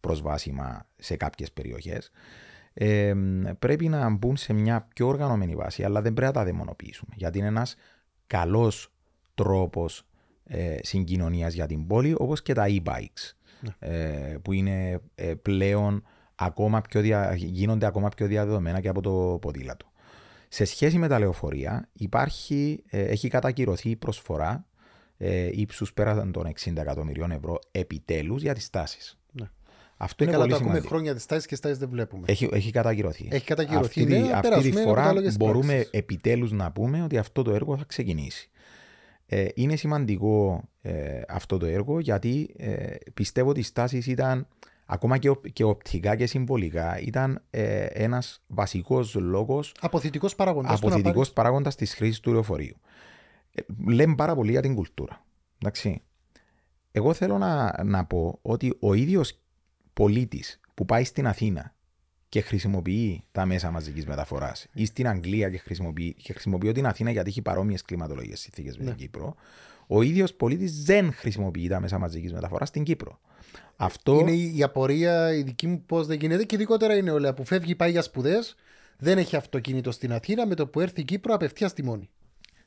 [0.00, 2.10] προσβάσιμα σε κάποιες περιοχές.
[2.74, 3.14] Ε,
[3.58, 7.38] πρέπει να μπουν σε μια πιο οργανωμένη βάση, αλλά δεν πρέπει να τα δαιμονοποιήσουμε, γιατί
[7.38, 7.76] είναι ένας
[8.26, 8.92] καλός
[9.34, 10.06] τρόπος
[10.54, 13.32] ε, συγκοινωνίας για την πόλη, όπως και τα e-bikes,
[13.78, 16.02] ε, που είναι ε, πλέον
[16.34, 19.86] ακόμα πιο δια, γίνονται ακόμα πιο διαδεδομένα και από το ποδήλατο.
[20.48, 24.66] Σε σχέση με τα λεωφορεία, υπάρχει, ε, έχει κατακυρωθεί η προσφορά
[25.18, 29.18] ε, ύψους πέραν των 60 εκατομμυρίων ευρώ επιτέλους για τις τάσεις.
[29.32, 29.48] Ναι.
[29.96, 30.94] Αυτό είναι Καλά, πολύ το ακούμε σημαντικό.
[30.94, 32.24] χρόνια τις τάσεις και στάσει δεν βλέπουμε.
[32.28, 33.28] Έχει, έχει κατακυρωθεί.
[33.30, 35.90] Έχει κατακυρωθεί, Αυτή, ναι, τη- να αυτή τη περάσουμε από φορά κατάλογες μπορούμε πράξεις.
[35.92, 38.50] επιτέλους να πούμε ότι αυτό το έργο θα ξεκινήσει.
[39.34, 44.46] Ε, είναι σημαντικό ε, αυτό το έργο γιατί ε, πιστεύω ότι οι στάσεις ήταν
[44.86, 50.72] ακόμα και, οπ- και οπτικά και συμβολικά ήταν ε, ένας βασικός λόγος Αποθητικός παραγοντά.
[50.72, 52.76] αποθητικός παράγοντας της χρήσης του λεωφορείου.
[53.54, 55.24] Ε, λέμε πάρα πολύ για την κουλτούρα.
[55.58, 56.02] Εντάξει.
[56.92, 59.38] Εγώ θέλω να, να πω ότι ο ίδιος
[59.92, 61.71] πολίτης που πάει στην Αθήνα
[62.32, 67.10] και χρησιμοποιεί τα μέσα μαζικής μεταφοράς ή στην Αγγλία και χρησιμοποιεί, και χρησιμοποιώ την Αθήνα
[67.10, 69.34] γιατί έχει παρόμοιες κλιματολογικές συνθήκες με την Κύπρο,
[69.86, 73.20] ο ίδιος πολίτης δεν χρησιμοποιεί τα μέσα μαζικής μεταφοράς στην Κύπρο.
[73.76, 77.34] Αυτό Είναι η, η απορία η δική μου πώς δεν γίνεται και ειδικότερα είναι όλα
[77.34, 78.54] που φεύγει, πάει για σπουδές,
[78.98, 82.10] δεν έχει αυτοκίνητο στην Αθήνα με το που έρθει η Κύπρο απευθεία στη μόνη.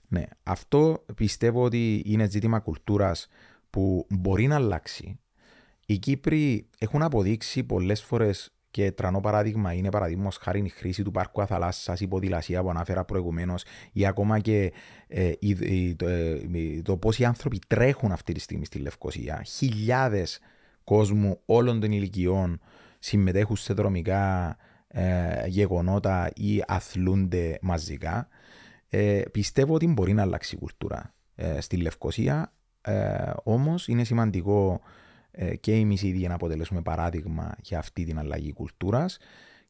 [0.08, 3.28] Ναι, αυτό πιστεύω ότι είναι ζήτημα κουλτούρας
[3.70, 5.20] που μπορεί να αλλάξει.
[5.86, 11.12] Οι Κύπροι έχουν αποδείξει πολλές φορές και τρανό παράδειγμα είναι παραδείγμα χάρη η χρήση του
[11.12, 14.74] πάρκου αθαλάσσας, η ποδηλασία που ανάφερα προηγουμένως ή ακόμα και
[15.08, 18.80] ε, η- η- το, ε, η- το πώς οι άνθρωποι τρέχουν αυτή τη στιγμή στη
[18.80, 19.44] Λευκοσία.
[19.46, 20.40] Χιλιάδες
[20.84, 22.60] κόσμου όλων των ηλικιών
[23.00, 24.56] συμμετέχουν σε δρομικά
[24.88, 28.28] ε, γεγονότα ή αθλούνται μαζικά.
[28.90, 32.54] Ε, πιστεύω ότι μπορεί να αλλάξει η κουλτούρα ε, στη Λευκοσία.
[32.82, 34.90] Ε, Όμως είναι σημαντικό ε,
[35.60, 39.18] και εμεί ήδη να αποτελέσουμε παράδειγμα για αυτή την αλλαγή κουλτούρας.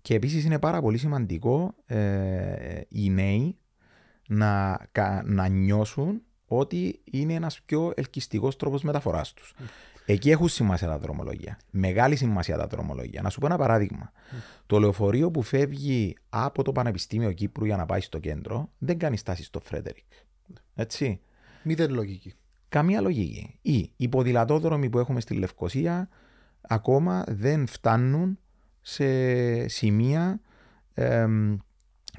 [0.02, 3.58] Και επίσης είναι πάρα πολύ σημαντικό ε, οι νέοι
[4.28, 9.54] να, κα- να νιώσουν ότι είναι ένας πιο ελκυστικός τρόπος μεταφοράς τους.
[10.06, 11.60] Εκεί έχουν σημασία τα δρομολόγια.
[11.70, 13.22] Μεγάλη σημασία τα δρομολόγια.
[13.22, 14.12] Να σου πω ένα παράδειγμα.
[14.66, 19.18] Το λεωφορείο που φεύγει από το Πανεπιστήμιο Κύπρου για να πάει στο κέντρο δεν κάνει
[19.18, 20.12] στάση στο Φρέντερικ.
[20.76, 21.20] Έτσι.
[21.64, 22.34] Μηδέν λογική.
[22.70, 23.60] Καμία λογική.
[23.62, 26.10] Ή οι ποδηλατόδρομοι που έχουμε στη Λευκοσία
[26.62, 28.40] ακόμα δεν φτάνουν
[28.82, 30.40] σε σημεία
[30.94, 31.58] εμ,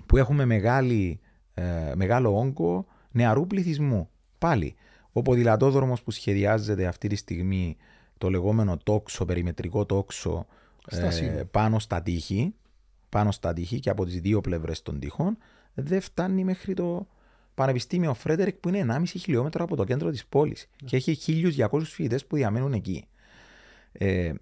[0.07, 1.21] που έχουμε μεγάλη,
[1.55, 4.09] ε, μεγάλο όγκο νεαρού πληθυσμού.
[4.39, 4.75] Πάλι,
[5.13, 7.77] ο ποδηλατόδρομος που σχεδιάζεται αυτή τη στιγμή,
[8.19, 10.47] το λεγόμενο τόξο, περιμετρικό τόξο,
[10.87, 11.45] Στα σύνορα.
[11.45, 12.55] πάνω στα τείχη,
[13.09, 15.39] πάνω στα τείχη και από τις δύο πλευρές των τείχων,
[15.75, 17.07] δεν φτάνει μέχρι το
[17.57, 21.19] Πανεπιστήμιο Φρέντερικ που είναι 1,5 χιλιόμετρο από το κέντρο της πόλης και έχει
[21.57, 23.05] 1.200 φοιτητές που διαμένουν εκεί.
[23.93, 24.33] Ε,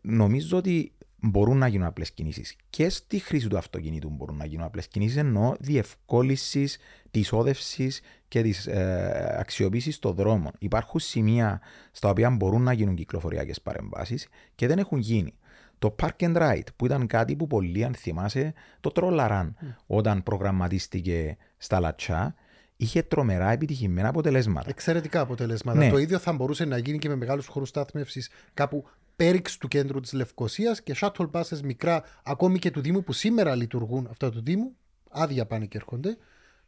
[0.00, 2.56] νομίζω ότι μπορούν να γίνουν απλές κινήσεις.
[2.70, 6.68] Και στη χρήση του αυτοκινήτου μπορούν να γίνουν απλές κινήσεις, ενώ διευκόλυνση
[7.10, 10.52] της όδευσης και της ε, αξιοποίησης των δρόμων.
[10.58, 11.60] Υπάρχουν σημεία
[11.92, 15.34] στα οποία μπορούν να γίνουν κυκλοφοριακές παρεμβάσεις και δεν έχουν γίνει.
[15.80, 21.36] Το Park and Ride, που ήταν κάτι που πολλοί, αν θυμάσαι, το τρόλαραν όταν προγραμματίστηκε
[21.56, 22.34] στα Λατσά,
[22.76, 24.68] είχε τρομερά επιτυχημένα αποτελέσματα.
[24.68, 25.78] Εξαιρετικά αποτελέσματα.
[25.78, 25.90] Ναι.
[25.90, 28.84] Το ίδιο θα μπορούσε να γίνει και με μεγάλους χώρους στάθμευσης κάπου
[29.16, 33.54] πέριξ του κέντρου της Λευκοσίας και shuttle buses μικρά, ακόμη και του Δήμου που σήμερα
[33.54, 34.76] λειτουργούν αυτά του Δήμου,
[35.10, 36.16] άδεια πάνε και έρχονται,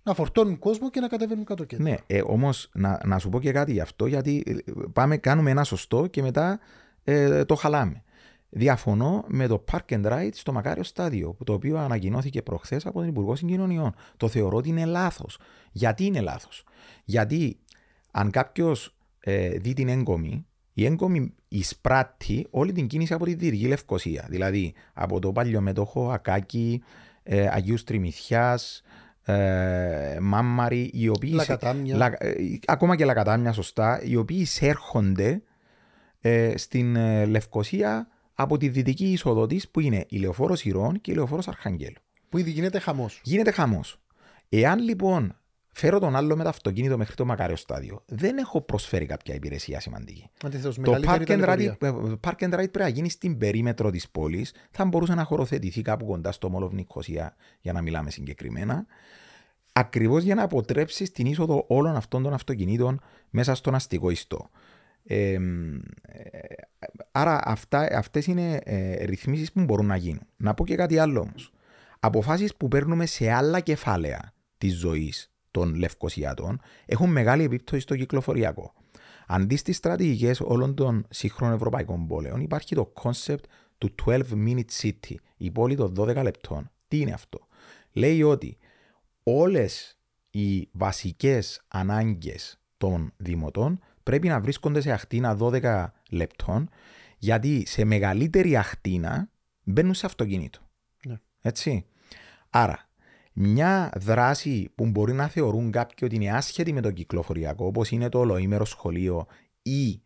[0.02, 1.84] να φορτώνουν κόσμο και να κατεβαίνουν κάτω κέντρο.
[1.84, 5.50] Ναι, ε, όμως να, να σου πω και κάτι γι' αυτό, γιατί ε, πάμε, κάνουμε
[5.50, 6.60] ένα σωστό και μετά
[7.04, 8.02] ε, το χαλάμε.
[8.54, 13.08] Διαφωνώ με το Park and Ride στο Μακάριο Στάδιο, το οποίο ανακοινώθηκε προχθές από τον
[13.08, 13.94] Υπουργό Συγκοινωνιών.
[14.16, 15.38] Το θεωρώ ότι είναι λάθος.
[15.72, 16.64] Γιατί είναι λάθος,
[17.04, 17.58] Γιατί
[18.10, 23.66] αν κάποιος ε, δει την έγκομη, η έγκομη εισπράττει όλη την κίνηση από τη Δυτική
[23.66, 24.26] Λευκοσία.
[24.28, 26.82] Δηλαδή από το Παλιομέτωχο, Ακάκι,
[27.22, 28.82] ε, Αγίους Τριμηθιάς,
[29.22, 31.32] ε, Μάμμαρη, οι οποίοι.
[31.34, 31.96] Λακατάμια.
[31.96, 32.34] Λα, ε,
[32.66, 35.42] ακόμα και Λακατάμια, σωστά, οι οποίοι εισέρχονται
[36.20, 41.10] ε, στην ε, Λευκοσία από τη δυτική είσοδο της, που είναι η Λεωφόρος Ηρών και
[41.10, 41.96] η Λεωφόρος Αρχαγγέλου.
[42.28, 43.20] Που ήδη γίνεται χαμός.
[43.24, 44.00] Γίνεται χαμός.
[44.48, 45.36] Εάν λοιπόν
[45.72, 49.80] φέρω τον άλλο με το αυτοκίνητο μέχρι το μακάριο στάδιο, δεν έχω προσφέρει κάποια υπηρεσία
[49.80, 50.30] σημαντική.
[50.44, 51.76] Αντιθέτω, Το μεγαλύτερη park and, ταλαιπωρία.
[51.80, 54.52] ride, ε, park and ride πρέπει να γίνει στην περίμετρο της πόλης.
[54.70, 58.86] Θα μπορούσε να χωροθετηθεί κάπου κοντά στο Μόλο Νικοσία, για να μιλάμε συγκεκριμένα.
[59.72, 64.50] Ακριβώς για να αποτρέψεις την είσοδο όλων αυτών των αυτοκινήτων μέσα στον αστικό ιστό.
[65.04, 65.38] Ε, ε,
[67.12, 70.26] άρα αυτά, αυτές είναι ε, ρυθμίσεις που μπορούν να γίνουν.
[70.36, 71.52] Να πω και κάτι άλλο όμως.
[72.00, 78.74] Αποφάσεις που παίρνουμε σε άλλα κεφάλαια της ζωής των Λευκοσιάτων έχουν μεγάλη επίπτωση στο κυκλοφοριακό.
[79.26, 83.44] Αντί στις στρατηγικές όλων των σύγχρονων ευρωπαϊκών πόλεων υπάρχει το concept
[83.78, 86.70] του 12 minute city, η πόλη των 12 λεπτών.
[86.88, 87.46] Τι είναι αυτό;
[87.92, 88.56] Λέει ότι
[89.22, 89.98] όλες
[90.30, 96.68] οι βασικές ανάγκες των δημοτών πρέπει να βρίσκονται σε ακτίνα 12 λεπτών
[97.18, 99.28] γιατί σε μεγαλύτερη ακτίνα
[99.62, 100.60] μπαίνουν σε αυτοκίνητο.
[101.06, 101.20] Ναι.
[101.40, 101.84] Έτσι.
[102.50, 102.88] Άρα,
[103.32, 108.08] μια δράση που μπορεί να θεωρούν κάποιοι ότι είναι άσχετη με το κυκλοφοριακό, όπως είναι
[108.08, 109.26] το ολοήμερο σχολείο
[109.62, 110.02] ή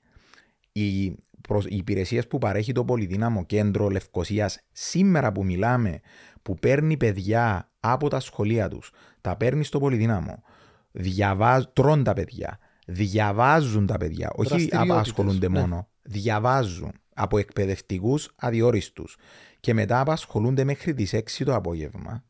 [0.72, 6.00] οι, προς, οι υπηρεσίες που παρέχει το Πολυδύναμο Κέντρο Λευκοσίας σήμερα που μιλάμε,
[6.42, 10.42] που παίρνει παιδιά από τα σχολεία τους, τα παίρνει στο Πολυδύναμο,
[10.90, 15.60] διαβάζ, τρώνε τα παιδιά, διαβάζουν τα παιδιά, όχι Δραστηριότητες, απασχολούνται ναι.
[15.60, 19.16] μόνο, διαβάζουν από εκπαιδευτικούς αδιόριστους
[19.60, 22.24] και μετά απασχολούνται μέχρι τις 6 το απόγευμα.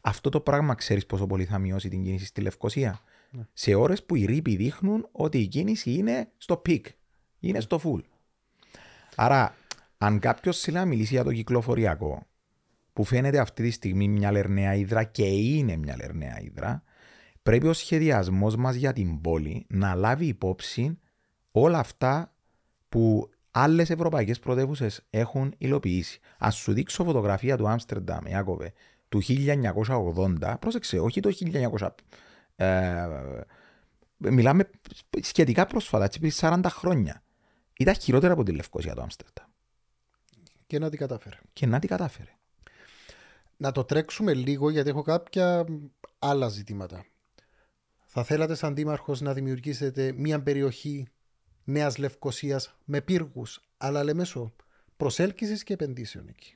[0.00, 3.42] Αυτό το πράγμα ξέρεις πόσο πολύ θα μειώσει την κίνηση στη Λευκοσία; Ναι.
[3.52, 6.86] Σε ώρες που οι ρύποι δείχνουν ότι η κίνηση είναι στο peak,
[7.40, 8.00] είναι στο full.
[9.14, 9.54] Άρα,
[9.98, 12.26] αν κάποιος θέλει να μιλήσει για το κυκλοφοριακό,
[12.92, 16.82] που φαίνεται αυτή τη στιγμή μια λερναία ύδρα και είναι μια λερναία ύδρα,
[17.42, 20.98] πρέπει ο σχεδιασμός μας για την πόλη να λάβει υπόψη
[21.50, 22.34] όλα αυτά
[22.88, 26.20] που άλλες ευρωπαϊκές πρωτεύουσες έχουν υλοποιήσει.
[26.38, 28.72] Αν σου δείξω φωτογραφία του Άμστερνταμ, Ιάκωβε,
[29.08, 31.30] του 1980, πρόσεξε, όχι το
[31.78, 31.88] 1900,
[32.56, 33.06] ε,
[34.16, 34.70] μιλάμε
[35.20, 37.22] σχετικά πρόσφατα, έτσι, πριν 40 χρόνια.
[37.78, 39.46] Ήταν χειρότερα από τη Λευκοσία το Άμστερνταμ.
[40.66, 41.36] Και να την κατάφερε.
[41.52, 42.30] Και να την κατάφερε.
[43.56, 45.64] Να το τρέξουμε λίγο γιατί έχω κάποια
[46.18, 47.04] άλλα ζητήματα.
[48.12, 51.06] Θα θέλατε σαν δήμαρχος να δημιουργήσετε μια περιοχή
[51.64, 54.52] Νέας Λευκοσίας με πύργους, αλλά λέμε μέσω
[54.96, 56.54] προσέλκυσης και επενδύσεων εκεί;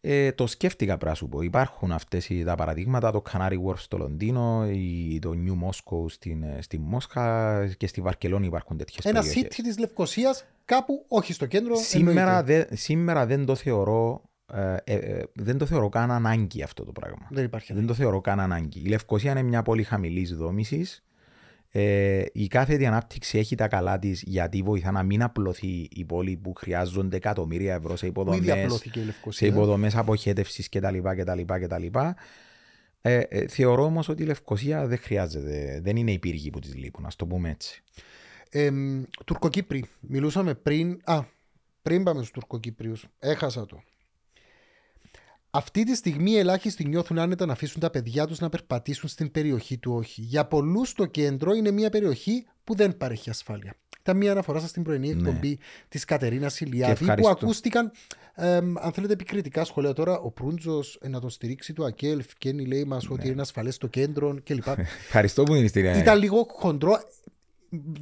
[0.00, 1.40] Ε, το σκέφτηκα πρέπει να σου πω.
[1.42, 6.42] Υπάρχουν αυτές οι- τα παραδείγματα, το Canary Wharf στο Λονδίνο, η- το New Moscow στην,
[6.42, 9.42] ε, στη Μόσχα και στη Βαρκελόνη υπάρχουν τέτοιες Ένα περιοχές.
[9.58, 12.66] city της Λευκοσίας κάπου, όχι στο κέντρο, Σήμερα, εννοείται.
[12.70, 16.92] δε, σήμερα δεν το θεωρώ ε, ε, ε, δεν το θεωρώ καν ανάγκη αυτό το
[16.92, 17.26] πράγμα.
[17.30, 18.80] Δεν υπάρχει Δεν το θεωρώ καν ανάγκη.
[18.84, 21.04] Η Λευκοσία είναι μια πόλη χαμηλής δόμησης.
[21.70, 26.36] Ε, η κάθετη ανάπτυξη έχει τα καλά της γιατί βοηθά να μην απλωθεί η πόλη
[26.36, 29.48] που χρειάζονται εκατομμύρια ευρώ σε Που ήδη υποδομέ απλώθηκε η σε Λευκοσία.
[29.48, 30.98] υποδομές αποχέτευσης κτλ.
[31.16, 31.86] κτλ, κτλ.
[33.00, 36.74] Ε, ε, θεωρώ όμως ότι η Λευκοσία δεν χρειάζεται, δεν είναι οι πύργοι που της
[36.74, 37.82] λείπουν, ας το πούμε έτσι.
[38.50, 38.70] Ε,
[39.24, 39.84] Τουρκοκύπροι.
[40.00, 41.00] Μιλούσαμε πριν.
[41.04, 41.24] Α,
[41.82, 43.06] πριν πάμε στους Τουρκοκύπριους.
[43.18, 43.82] Έχασα το.
[45.56, 49.30] Αυτή τη στιγμή οι ελάχιστοι νιώθουν άνετα να αφήσουν τα παιδιά τους να περπατήσουν στην
[49.30, 50.20] περιοχή του όχι.
[50.20, 53.74] Για πολλούς το κέντρο είναι μια περιοχή που δεν παρέχει ασφάλεια.
[54.00, 55.28] Ήταν μια αναφορά σας στην πρωινή Ναι.
[55.28, 57.30] εκπομπή της Κατερίνας Ηλιάδη που ευχαριστώ.
[57.30, 57.90] ακούστηκαν
[58.34, 62.64] εμ, αν θέλετε επικριτικά σχόλια τώρα ο Προύντζος ε, να τον στηρίξει το ΑΚΕΛ Φκένει
[62.66, 63.14] λέει μας Ναι.
[63.14, 64.66] ότι είναι ασφαλές στο κέντρο κλπ.
[65.06, 66.98] Ευχαριστώ που είναι στην Ήταν λίγο χοντρό.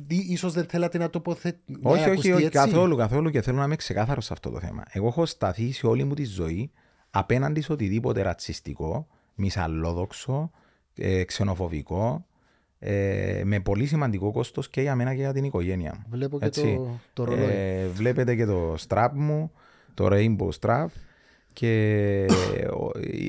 [0.06, 1.78] Δι- Ίσως δεν θέλατε να τοποθετήσετε.
[1.88, 4.82] Όχι, όχι, όχι, καθόλου, καθόλου και θέλω να είμαι ξεκάθαρος σε αυτό το θέμα.
[4.90, 6.70] Εγώ έχω σταθεί σε όλη μου τη ζωή
[7.16, 10.50] απέναντι σε οτιδήποτε ρατσιστικό, μισαλλόδοξο,
[10.94, 12.26] ε, ξενοφοβικό,
[12.78, 16.04] ε, με πολύ σημαντικό κόστος και για μένα και για την οικογένεια μου.
[16.10, 16.74] Βλέπω και Έτσι.
[16.76, 17.50] το, το ρολόι.
[17.50, 19.52] Ε, βλέπετε και το strap μου,
[19.94, 20.86] το rainbow strap.
[21.52, 22.26] Και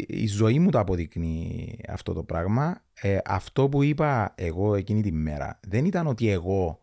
[0.07, 2.81] η ζωή μου το αποδεικνύει αυτό το πράγμα.
[2.93, 6.79] Ε, αυτό που είπα εγώ εκείνη τη μέρα δεν ήταν ότι εγώ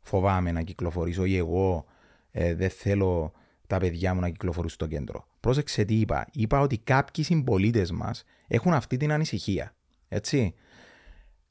[0.00, 1.84] φοβάμαι να κυκλοφορήσω ή εγώ
[2.30, 3.32] ε, δεν θέλω
[3.72, 5.26] τα παιδιά μου να κυκλοφορούν στο κέντρο.
[5.40, 6.26] Πρόσεξε τι είπα.
[6.32, 9.74] Είπα ότι κάποιοι συμπολίτες μας έχουν αυτή την ανησυχία.
[10.08, 10.54] Έτσι.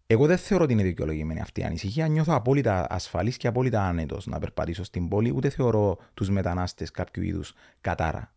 [0.07, 2.07] Εγώ δεν θεωρώ ότι είναι δικαιολογημένη αυτή η ανησυχία.
[2.07, 7.23] Νιώθω απόλυτα ασφαλής και απόλυτα άνετος να περπατήσω στην πόλη, ούτε θεωρώ τους μετανάστες κάποιου
[7.23, 8.33] είδους κατάρα.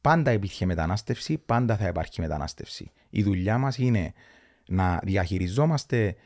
[0.00, 2.92] Πάντα υπήρχε μετανάστευση, πάντα θα υπάρχει μετανάστευση.
[3.10, 4.12] Η δουλειά μας είναι
[4.66, 6.16] να διαχειριζόμαστε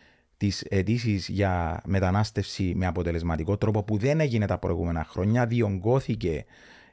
[0.45, 5.47] τις αιτήσεις για μετανάστευση με αποτελεσματικό τρόπο που δεν έγινε τα προηγούμενα χρόνια.
[5.47, 6.45] Διονγκώθηκε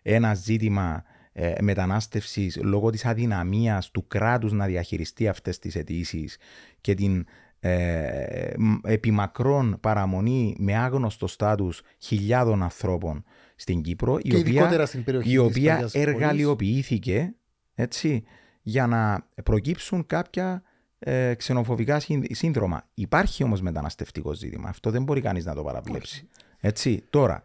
[0.01, 6.37] ένα ζήτημα ε, μετανάστευσης λόγω της αδυναμίας του κράτους να διαχειριστεί αυτές τις αιτήσεις
[6.81, 7.25] και την
[7.59, 13.23] ε, επιμακρών παραμονή με άγνωστο στάτους χιλιάδων ανθρώπων
[13.55, 17.33] στην Κύπρο η οποία, στην η οποία εργαλειοποιήθηκε
[17.75, 18.23] έτσι,
[18.61, 20.63] για να προκύψουν κάποια
[21.03, 22.87] ε, ξενοφοβικά σύνδρομα.
[22.93, 24.69] Υπάρχει όμως μεταναστευτικό ζήτημα.
[24.69, 26.27] Αυτό δεν μπορεί κανείς να το παραβλέψει.
[26.59, 27.43] Έτσι, τώρα,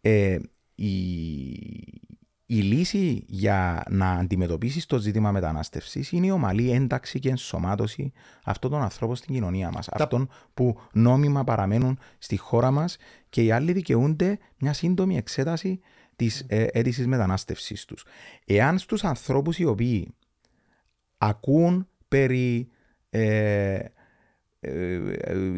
[0.00, 0.38] ε,
[0.74, 0.90] η,
[2.46, 8.12] η λύση για να αντιμετωπίσεις το ζήτημα μετανάστευσης είναι η ομαλή ένταξη και ενσωμάτωση
[8.44, 9.88] αυτών των ανθρώπων στην κοινωνία μας.
[9.88, 12.96] Αυτών που νόμιμα παραμένουν στη χώρα μας
[13.28, 15.80] και οι άλλοι δικαιούνται μια σύντομη εξέταση
[16.16, 18.04] της ε, αίτησης μετανάστευσή τους.
[18.46, 20.14] Εάν στους ανθρώπους οι οποίοι
[21.18, 22.70] ακούν περί
[23.10, 23.78] ε,
[24.60, 25.00] ε,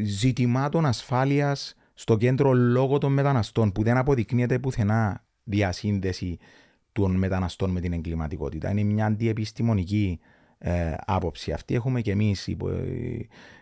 [0.02, 6.38] ζητημάτων ασφάλειας στο κέντρο λόγω των μεταναστών που δεν αποδεικνύεται πουθενά διασύνδεση
[6.92, 8.70] των μεταναστών με την εγκληματικότητα.
[8.70, 10.20] Είναι μια αντιεπιστημονική
[10.58, 11.52] ε, άποψη.
[11.52, 12.56] Αυτή έχουμε και εμείς ε,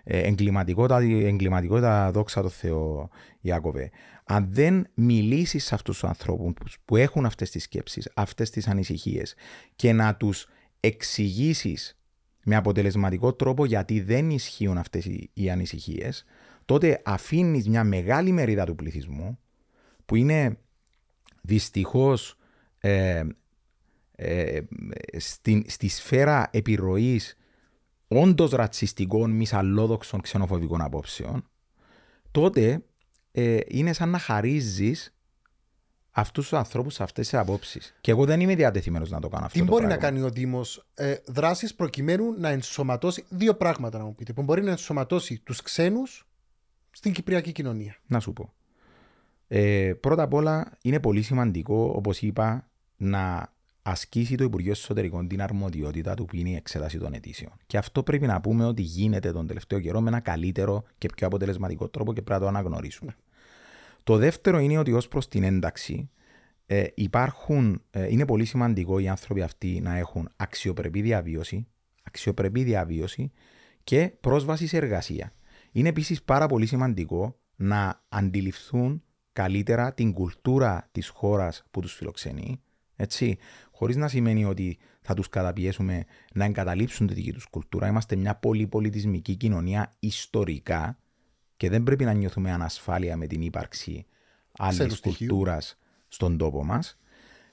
[0.04, 3.08] εγκληματικότητα, εγκληματικότητα, δόξα τω Θεώ,
[3.40, 3.90] Ιάκωβε.
[4.24, 9.34] Αν δεν μιλήσεις σε αυτούς τους ανθρώπους που έχουν αυτές τις σκέψεις, αυτές τις ανησυχίες
[9.76, 10.48] και να τους
[10.80, 11.98] εξηγήσεις
[12.48, 16.24] με αποτελεσματικό τρόπο γιατί δεν ισχύουν αυτές οι ανησυχίες,
[16.64, 19.38] τότε αφήνεις μια μεγάλη μερίδα του πληθυσμού
[20.04, 20.58] που είναι
[21.42, 22.38] δυστυχώς
[22.78, 23.22] ε,
[24.16, 24.60] ε,
[25.66, 27.36] στη σφαίρα επιρροής
[28.08, 31.48] όντως ρατσιστικών, μισαλόδοξων, ξενοφοβικών απόψεων,
[32.30, 32.84] τότε
[33.32, 35.15] ε, είναι σαν να χαρίζεις
[36.18, 37.94] αυτούς τους ανθρώπους σε αυτές τι απόψεις.
[38.00, 39.58] Και εγώ δεν είμαι διατεθειμένος να το κάνω αυτό.
[39.58, 40.02] Τι το μπορεί πράγμα.
[40.02, 43.24] να κάνει ο Δήμος, ε, δράσεις προκειμένου να ενσωματώσει.
[43.28, 44.32] Δύο πράγματα να μου πείτε.
[44.32, 46.28] Που μπορεί να ενσωματώσει τους ξένους
[46.90, 47.96] στην κυπριακή κοινωνία.
[48.06, 48.52] Να σου πω.
[49.48, 53.52] Ε, πρώτα απ' όλα είναι πολύ σημαντικό, όπως είπα, να
[53.82, 57.52] ασκήσει το Υπουργείο Εσωτερικών την αρμοδιότητα του που είναι η εξέταση των αιτήσεων.
[57.66, 61.26] Και αυτό πρέπει να πούμε ότι γίνεται τον τελευταίο καιρό με ένα καλύτερο και πιο
[61.26, 63.16] αποτελεσματικό τρόπο και πρέπει να το αναγνωρίσουμε.
[64.06, 66.10] Το δεύτερο είναι ότι ως προς την ένταξη
[66.66, 71.66] ε, υπάρχουν, ε, είναι πολύ σημαντικό οι άνθρωποι αυτοί να έχουν αξιοπρεπή διαβίωση,
[72.02, 73.32] αξιοπρεπή διαβίωση
[73.84, 75.32] και πρόσβαση σε εργασία.
[75.72, 82.60] Είναι επίσης πάρα πολύ σημαντικό να αντιληφθούν καλύτερα την κουλτούρα της χώρας που τους φιλοξενεί,
[82.96, 83.38] έτσι,
[83.70, 87.88] χωρίς να σημαίνει ότι θα τους καταπιέσουμε να εγκαταλείψουν τη δική τους κουλτούρα.
[87.88, 90.98] Είμαστε μια πολυπολιτισμική κοινωνία ιστορικά
[91.56, 94.06] και δεν πρέπει να νιώθουμε ανασφάλεια με την ύπαρξη
[94.58, 96.98] άλλης κουλτούρας στον τόπο μας.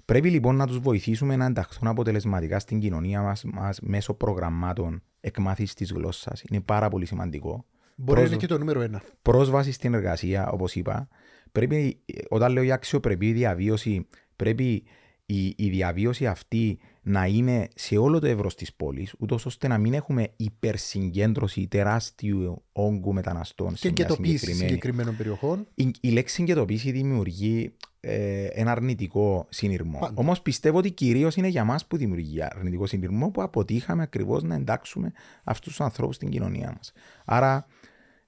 [0.05, 5.73] Πρέπει λοιπόν να τους βοηθήσουμε να ενταχθούν αποτελεσματικά στην κοινωνία μας μας μέσω προγραμμάτων εκμάθησης
[5.73, 6.41] της γλώσσας.
[6.49, 7.65] Είναι πάρα πολύ σημαντικό.
[7.95, 9.01] Μπορεί να είναι και το νούμερο ένα.
[9.21, 11.07] Πρόσβαση στην εργασία, όπως είπα.
[11.51, 14.83] Πρέπει, όταν λέω για αξιοπρεπή διαβίωση, πρέπει
[15.25, 19.77] η, η διαβίωση αυτή να είναι σε όλο το ευρώ της πόλης, ούτως ώστε να
[19.77, 23.73] μην έχουμε υπερσυγκέντρωση τεράστιου όγκου μεταναστών.
[23.73, 25.67] Και εγκαιτοποίηση συγκεκριμένων περιοχών.
[25.75, 30.11] Η, η λέξη εγκαιτοποίηση δημιουργεί ε, ένα αρνητικό συνειρμό.
[30.13, 34.55] Όμως πιστεύω ότι κυρίως είναι για μας που δημιουργεί αρνητικό συνειρμό που αποτύχαμε ακριβώς να
[34.55, 35.11] εντάξουμε
[35.43, 36.91] αυτούς τους ανθρώπους στην κοινωνία μας.
[37.25, 37.65] Άρα,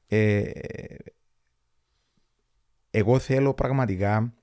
[0.07, 0.49] ε,
[2.91, 4.33] εγώ θέλω πραγματικά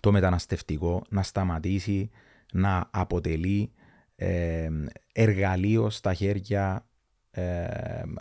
[0.00, 2.10] το μεταναστευτικό να σταματήσει
[2.52, 3.72] να αποτελεί
[4.16, 4.68] ε,
[5.12, 6.86] εργαλείο στα χέρια
[7.30, 7.66] ε,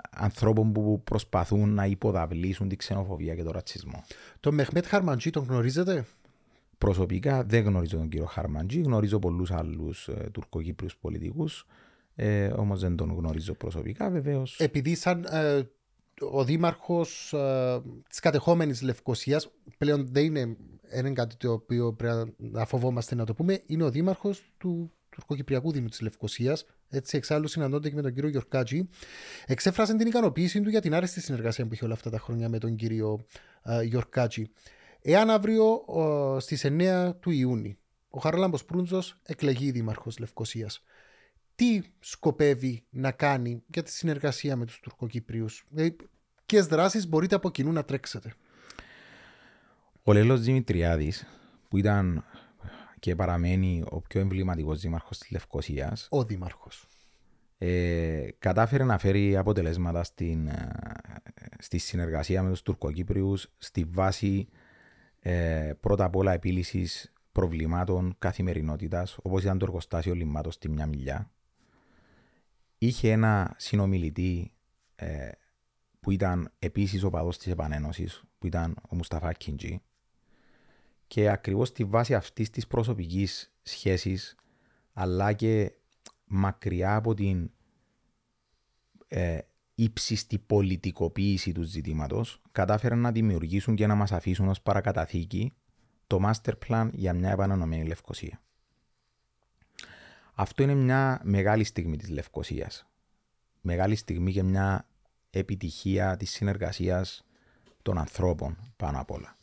[0.09, 4.03] ανθρώπων που προσπαθούν να υποδαβλήσουν την ξενοφοβία και τον ρατσισμό.
[4.39, 6.05] Τον Μεχμέτ Χαρμαντζή τον γνωρίζετε;
[6.77, 11.65] Προσωπικά δεν γνωρίζω τον κύριο Χαρμαντζή, γνωρίζω πολλούς άλλους ε, τουρκοκύπριους πολιτικούς,
[12.15, 14.59] ε, όμως δεν τον γνωρίζω προσωπικά βεβαίως.
[14.59, 15.61] Επειδή σαν ε,
[16.31, 20.57] ο δήμαρχος ε, της κατεχόμενης Λευκοσίας πλέον δεν είναι
[20.95, 25.71] είναι κάτι το οποίο πρέπει να φοβόμαστε να το πούμε, είναι ο δήμαρχος του Τουρκοκυπριακού
[25.71, 26.65] Δήμου της Λευκοσίας.
[26.89, 28.87] Έτσι, εξάλλου, συναντώνται και με τον κύριο Γιορκάτζη.
[29.45, 32.57] Εξέφρασε την ικανοποίηση του για την άρεστη συνεργασία που είχε όλα αυτά τα χρόνια με
[32.57, 33.25] τον κύριο
[33.69, 34.49] uh, Γιορκάτζη.
[35.01, 37.77] Εάν αύριο uh, στις 9 του Ιούνιου
[38.09, 40.83] ο Χαράλαμπος Προύντζος εκλεγεί δήμαρχος Λευκοσίας.
[41.55, 45.95] Τι σκοπεύει να κάνει για τη συνεργασία με τους Τουρκοκυπρίους; Δηλαδή,
[46.45, 48.33] ποιες δράσεις μπορείτε από κοινού να τρέξετε;
[50.09, 51.25] Ο Λέλος Δημητριάδης,
[51.69, 52.23] που ήταν
[52.99, 56.87] και παραμένει ο πιο εμβληματικός δήμαρχος της Λευκοσίας, Ο δήμαρχος.
[57.57, 60.69] ε, κατάφερε να φέρει αποτελέσματα στην, ε,
[61.59, 64.47] στη συνεργασία με τους Τουρκοκύπριους στη βάση
[65.19, 71.31] ε, πρώτα απ' όλα επίλυσης προβλημάτων καθημερινότητας όπως ήταν το εργοστάσιο λιμάτων στη μια μιλιά.
[72.77, 74.51] Είχε ένα συνομιλητή
[74.95, 75.29] ε,
[75.99, 79.81] που ήταν επίσης ο παδός της επανένωσης που ήταν ο Μουσταφά Κιντζή
[81.07, 84.35] και ακριβώς στη βάση αυτής της προσωπικής σχέσης
[84.93, 85.71] αλλά και
[86.25, 87.51] μακριά από την
[89.07, 89.37] ε,
[89.75, 95.53] ύψιστη πολιτικοποίηση του ζητήματος κατάφεραν να δημιουργήσουν και να μας αφήσουν ως παρακαταθήκη
[96.07, 98.41] το master plan για μια επανανωμένη Λευκοσία.
[100.33, 102.87] Αυτό είναι μια μεγάλη στιγμή της Λευκοσίας.
[103.61, 104.87] Μεγάλη στιγμή και μια
[105.29, 107.25] επιτυχία της συνεργασίας
[107.81, 109.36] των ανθρώπων πάνω απ' όλα.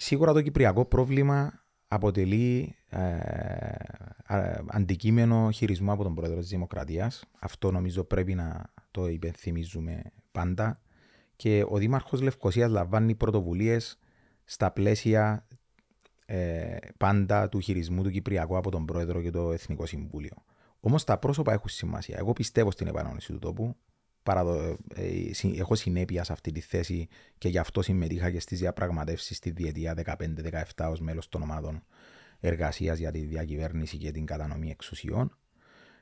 [0.00, 2.98] Σίγουρα το κυπριακό πρόβλημα αποτελεί ε,
[4.28, 7.24] ε, αντικείμενο χειρισμού από τον Πρόεδρο της Δημοκρατίας.
[7.38, 10.80] Αυτό νομίζω πρέπει να το υπενθυμίζουμε πάντα.
[11.36, 13.98] Και ο Δήμαρχος Λευκοσίας λαμβάνει πρωτοβουλίες
[14.44, 15.46] στα πλαίσια
[16.26, 20.34] ε, πάντα του χειρισμού του Κυπριακού από τον Πρόεδρο και το Εθνικό Συμβούλιο.
[20.80, 22.16] Όμως τα πρόσωπα έχουν σημασία.
[22.18, 23.76] Εγώ πιστεύω στην επανόνιση του τόπου.
[24.28, 24.76] Παραδο...
[24.94, 27.08] Ε, έχω συνέπεια σε αυτή τη θέση
[27.38, 29.94] και γι' αυτό συμμετείχα και στις διαπραγματεύσεις στη διετία
[30.76, 31.82] 15-17 ως μέλος των ομάδων
[32.40, 35.38] εργασίας για τη διακυβέρνηση και την κατανομή εξουσιών.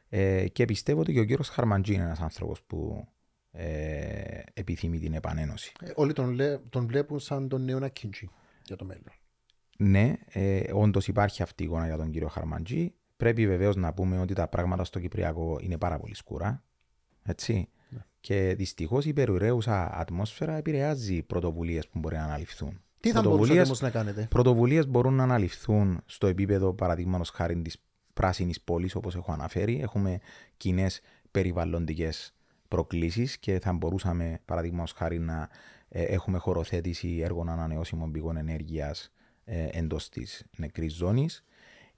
[0.09, 3.09] Ε, και πιστεύω ότι και ο κύριος Χαρμαντζή είναι ένας άνθρωπος που
[3.51, 5.73] ε, επιθυμεί την επανένωση.
[5.81, 8.29] Ε, όλοι τον, λέ, τον βλέπουν σαν τον νέο Ακίντζη
[8.65, 9.13] για το μέλλον.
[9.79, 12.95] Ναι, ε, όντως υπάρχει αυτή η εικόνα για τον κύριο Χαρμαντζή.
[13.17, 16.63] Πρέπει βεβαίως να πούμε ότι τα πράγματα στο Κυπριακό είναι πάρα πολύ σκούρα.
[17.23, 17.69] Έτσι.
[18.29, 18.39] Ναι.
[18.39, 22.81] Και δυστυχώς η περιουραίουσα ατμόσφαιρα επηρεάζει πρωτοβουλίες που μπορεί να αναλυφθούν.
[23.01, 27.77] Τι θα μπορούσατε όμως να κάνετε; Πρωτοβουλίες μπορούν να αναλυφθούν στο επίπεδο παραδείγματος χάρη της
[28.13, 29.81] πράσινης πόλης, όπως έχω αναφέρει.
[29.83, 30.19] Έχουμε
[30.57, 31.01] κοινές
[31.31, 32.35] περιβαλλοντικές
[32.69, 35.49] προκλήσεις και θα μπορούσαμε παραδείγματος χάρη να
[35.89, 39.13] ε, έχουμε χωροθέτηση έργων ανανεώσιμων πηγών ενέργειας
[39.45, 41.45] ε, εντός της νεκρής ζώνης.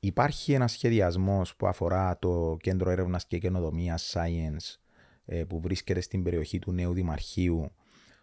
[0.01, 4.88] Υπάρχει ένας σχεδιασμός που αφορά το κέντρο έρευνας και καινοτομίας Science ε,
[5.49, 7.73] που βρίσκεται στην περιοχή του νέου Δημαρχείου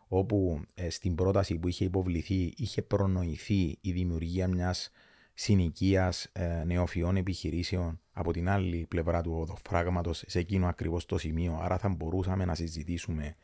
[0.07, 4.91] όπου ε, στην πρόταση που είχε υποβληθεί είχε προνοηθεί η δημιουργία μιας
[5.33, 11.59] συνοικίας ε, νεοφιών επιχειρήσεων από την άλλη πλευρά του οδοφράγματος σε εκείνο ακριβώς το σημείο.
[11.61, 13.35] Άρα θα μπορούσαμε να συζητήσουμε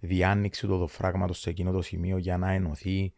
[0.00, 3.12] διάνοιξη του οδοφράγματος σε εκείνο το σημείο για να ενωθεί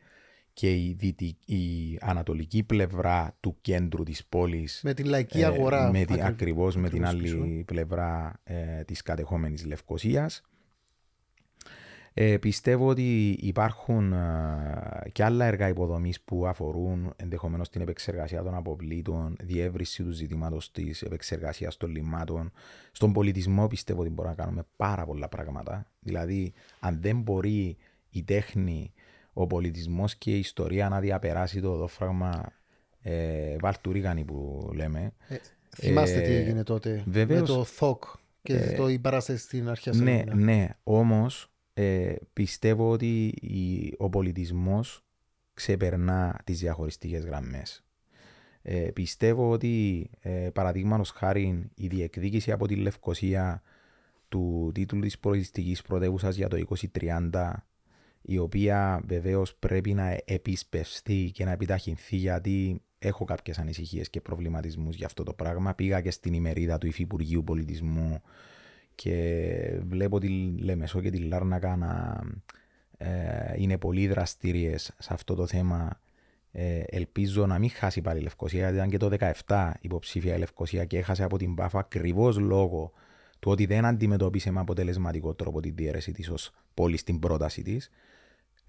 [0.55, 5.91] και η, δυτική, η ανατολική πλευρά του κέντρου της πόλης με την λαϊκή αγορά ε,
[5.91, 10.43] με την, ακριβώς, με την άλλη πλευρά ε, της κατεχόμενης Λευκοσίας
[12.17, 18.55] ε, πιστεύω ότι υπάρχουν ε, και άλλα έργα υποδομής που αφορούν ενδεχομένως την επεξεργασία των
[18.55, 22.53] αποβλήτων, διεύρυνση του ζητήματος της επεξεργασίας των λιμάτων.
[22.93, 25.87] Στον πολιτισμό πιστεύω ότι μπορούμε να κάνουμε πάρα πολλά πράγματα.
[26.01, 27.77] Δηλαδή, αν δεν μπορεί
[28.11, 28.93] η τέχνη,
[29.35, 32.53] ο πολιτισμός και η ιστορία να διαπεράσει το οδόφραγμα
[33.03, 35.13] ε, Βαλτουρίγανη που λέμε.
[35.29, 35.37] Ε,
[35.77, 38.05] θυμάστε τι έγινε τότε βεβαίως, με το ΘΟΚ
[38.43, 44.09] και ε, το η παράσταση στην αρχαία Ναι, ναι, όμως ε, πιστεύω ότι η, ο
[44.09, 45.05] πολιτισμός
[45.55, 47.85] ξεπερνά τις διαχωριστικές γραμμές.
[48.63, 53.63] Ε, πιστεύω ότι ε, παραδείγματος χάρη η διεκδίκηση από τη Λευκοσία
[54.29, 56.65] του τίτλου της πολιτιστικής πρωτεύουσας για το
[57.33, 57.53] 2030
[58.27, 64.97] η οποία βεβαίως πρέπει να επισπευστεί και να επιταχυνθεί γιατί έχω κάποιες ανησυχίες και προβληματισμούς
[64.97, 65.75] για αυτό το πράγμα.
[65.75, 68.23] Πήγα και στην ημερίδα του Υφυπουργείου Πολιτισμού
[68.95, 72.21] και βλέπω τη Λεμεσό και τη Λάρνακα να
[72.97, 76.01] ε, είναι πολύ δραστήριες σε αυτό το θέμα.
[76.53, 79.11] Ε, ελπίζω να μην χάσει πάλι η Λευκοσία, ήταν και το
[79.47, 82.93] 17 υποψήφια η Λευκοσία και έχασε από την Πάφο ακριβώς λόγω
[83.39, 87.91] του ότι δεν αντιμετώπισε με αποτελεσματικό τρόπο τη διαίρεση της ως πόλη στην πρόταση της.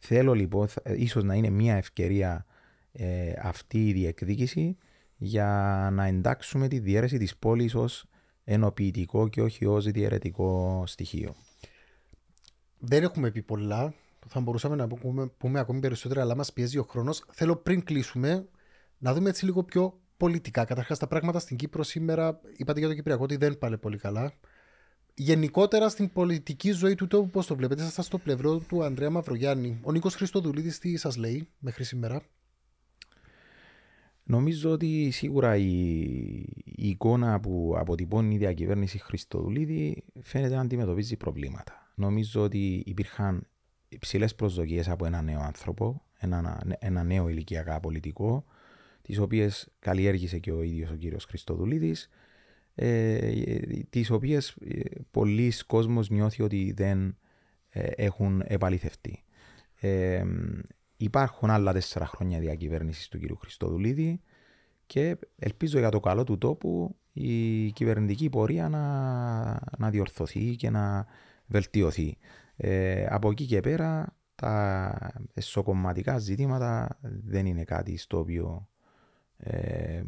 [0.07, 2.45] Θέλω λοιπόν, ίσως να είναι μια ευκαιρία
[2.91, 4.77] ε, αυτή η διεκδίκηση
[5.17, 8.05] για να εντάξουμε τη διαίρεση της πόλης ως
[8.43, 11.35] ενοποιητικό και όχι ως διαιρετικό στοιχείο.
[12.79, 13.93] Δεν έχουμε πει πολλά.
[14.27, 17.25] Θα μπορούσαμε να πούμε, πούμε ακόμη περισσότερα, αλλά μας πιέζει ο χρόνος.
[17.31, 18.47] Θέλω πριν κλείσουμε
[18.97, 20.65] να δούμε έτσι λίγο πιο πολιτικά.
[20.65, 24.33] Καταρχάς, τα πράγματα στην Κύπρο σήμερα, είπατε για το Κυπριακό ότι δεν πάνε πολύ καλά.
[25.17, 29.79] Γενικότερα στην πολιτική ζωή του τόπου, πώς το βλέπετε, ήσασταν στο πλευρό του Ανδρέα Μαυρογιάννη.
[29.83, 32.21] Ο Νίκος Χριστοδουλίδης τι σας λέει μέχρι σήμερα;
[34.27, 35.69] Νομίζω ότι σίγουρα η,
[36.63, 41.91] η εικόνα που αποτυπώνει η διακυβέρνηση Χριστοδουλίδη φαίνεται να αντιμετωπίζει προβλήματα.
[41.95, 43.47] Νομίζω ότι υπήρχαν
[43.89, 48.45] υψηλές προσδοκίες από ένα νέο άνθρωπο, ένα, ένα νέο ηλικιακά πολιτικό,
[49.01, 52.09] τις οποίες καλλιέργησε και ο ίδιος ο κύριος Χριστοδουλίδης,
[52.75, 53.31] ε,
[53.89, 54.79] τις οποίες ε,
[55.11, 57.17] πολλοί κόσμος νιώθει ότι δεν
[57.69, 59.23] ε, έχουν επαληθευτεί.
[59.79, 60.23] Ε,
[60.97, 63.23] υπάρχουν άλλα τέσσερα χρόνια διακυβέρνησης του κ.
[63.39, 64.21] Χριστοδουλίδη
[64.85, 68.83] και ελπίζω για το καλό του τόπου η κυβερνητική πορεία να,
[69.77, 71.05] να διορθωθεί και να
[71.45, 72.17] βελτιωθεί.
[72.55, 74.97] Ε, από εκεί και πέρα τα
[75.33, 78.69] εσωκομματικά ζητήματα δεν είναι κάτι στο οποίο
[79.37, 80.03] ε,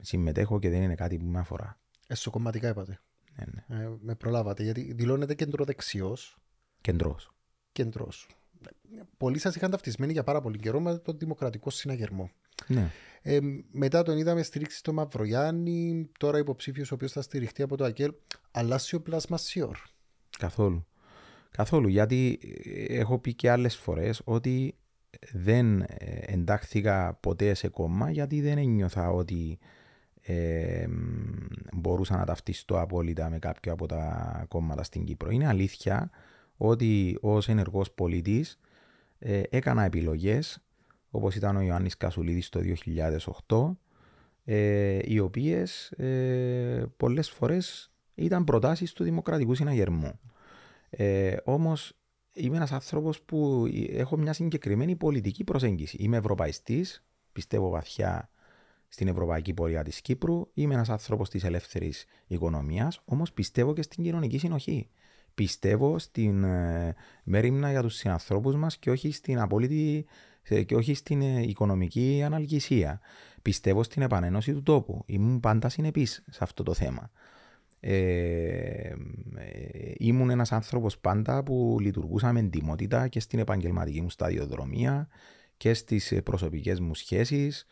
[0.00, 1.78] συμμετέχω και δεν είναι κάτι που με αφορά.
[2.10, 3.00] Εσωκομματικά είπατε.
[3.36, 3.82] Ναι, ναι.
[3.84, 6.38] Ε, με προλάβατε γιατί δηλώνετε κεντροδεξιός.
[6.80, 7.30] Κεντρός.
[7.72, 8.26] Κεντρός.
[9.16, 12.30] Πολλοί σας είχαν ταυτισμένοι για πάρα πολύ καιρό με τον Δημοκρατικό Συναγερμό.
[12.66, 12.90] Ναι.
[13.22, 13.38] Ε,
[13.70, 18.12] μετά τον είδαμε στηρίξει το Μαυρογιάννη, τώρα υποψήφιος ο οποίος θα στηριχτεί από το ΑΚΕΛ.
[18.50, 19.76] Αλλάσει ο πλάσμα Σιόρ.
[20.38, 20.86] Καθόλου.
[21.50, 21.88] Καθόλου.
[21.88, 22.38] Γιατί
[22.88, 24.78] έχω πει και άλλες φορές ότι
[25.32, 25.84] δεν
[26.20, 29.58] εντάχθηκα ποτέ σε κόμμα γιατί δεν ένιωθα ότι
[30.30, 30.86] ε,
[31.72, 35.30] μπορούσα να ταυτιστώ απόλυτα με κάποιο από τα κόμματα στην Κύπρο.
[35.30, 36.10] Είναι αλήθεια
[36.56, 38.58] ότι ως ενεργός πολίτης
[39.18, 40.62] ε, έκανα επιλογές
[41.10, 42.60] όπως ήταν ο Ιωάννης Κασουλίδης το
[43.46, 43.76] 2008
[44.44, 50.20] ε, οι οποίες ε, πολλές φορές ήταν προτάσεις του Δημοκρατικού Συναγερμού.
[50.90, 51.92] Ε, όμως
[52.32, 55.96] είμαι ένας άνθρωπος που έχω μια συγκεκριμένη πολιτική προσέγγιση.
[56.00, 58.30] Είμαι ευρωπαϊστής, πιστεύω βαθιά
[58.88, 64.04] στην ευρωπαϊκή πορεία της Κύπρου, είμαι ένας άνθρωπος της ελεύθερης οικονομίας, όμως πιστεύω και στην
[64.04, 64.88] κοινωνική συνοχή
[65.38, 70.06] πιστεύω στην ε, μέρημνα για τους συνανθρώπους μας και όχι στην απόλυτη
[70.42, 73.00] ε, και όχι στην ε, οικονομική αναλγησία.
[73.42, 75.02] Πιστεύω στην επανένωση του τόπου.
[75.06, 77.10] Ήμουν πάντα συνεπής σε αυτό το θέμα.
[77.80, 78.94] Ε,
[79.98, 85.08] ήμουν ένας άνθρωπος πάντα που λειτουργούσα με εντυμότητα και στην επαγγελματική μου σταδιοδρομία
[85.56, 87.66] και στις προσωπικές μου σχέσεις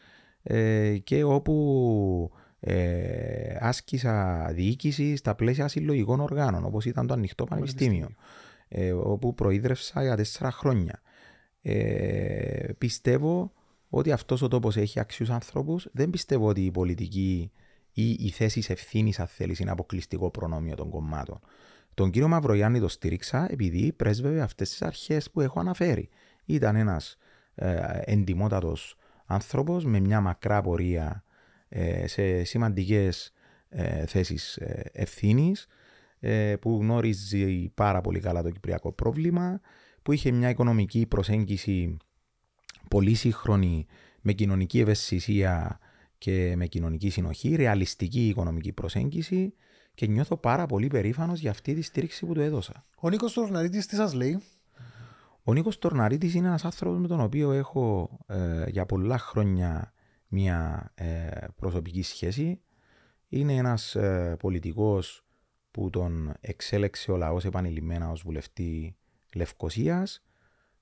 [1.05, 2.31] και όπου
[2.61, 8.09] ε, άσκησα διοίκηση στα πλαίσια συλλογικών οργάνων, όπως ήταν το Ανοιχτό Πανεπιστήμιο,
[8.69, 11.01] ε, όπου προείδρευσα για τέσσερα χρόνια.
[11.63, 13.53] Ε, πιστεύω
[13.89, 15.89] ότι αυτός ο τόπος έχει αξιού ανθρώπους.
[15.93, 17.53] Δεν πιστεύω ότι η πολιτική
[17.93, 21.41] ή οι θέσεις ευθύνης, αν θέλεις, είναι αποκλειστικό προνόμιο των κομμάτων.
[21.95, 26.09] Τον κύριο Μαυρογιάννη το στήριξα επειδή πρέσβευε αυτές τις αρχές που έχω αναφέρει.
[26.45, 27.17] Ήταν ένας
[27.55, 28.77] ε, εντιμότατο
[29.27, 31.25] άνθρωπος με μια μακρά πορεία
[31.69, 33.33] ε, σε σημαντικές
[33.69, 35.67] ε, θέσεις ε, ευθύνης
[36.61, 39.61] που γνώριζε πάρα πολύ καλά το κυπριακό πρόβλημα,
[40.03, 41.97] που είχε μια οικονομική προσέγγιση
[42.89, 43.87] πολύ σύγχρονη
[44.21, 45.79] με κοινωνική ευαισθησία
[46.19, 49.55] και με κοινωνική συνοχή, ρεαλιστική οικονομική προσέγγιση
[49.95, 52.85] και νιώθω πάρα πολύ περήφανος για αυτή τη στήριξη που του έδωσα.
[53.01, 54.43] Ο Νίκος Τορναρίτη τι σας λέει.
[55.49, 58.19] Ο Νίκος Τορναρίτης είναι ένας άνθρωπος με τον οποίο έχω
[58.69, 59.93] για πολλά χρόνια
[60.29, 62.61] μια ε, προσωπική σχέση.
[63.29, 65.25] Είναι ένας ε, πολιτικός
[65.71, 68.97] που τον εξέλεξε ο λαός επανειλημμένα ως βουλευτή
[69.35, 70.25] Λευκοσίας.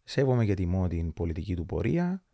[0.05, 2.25] Σέβομαι και τιμώ την πολιτική του πορεία.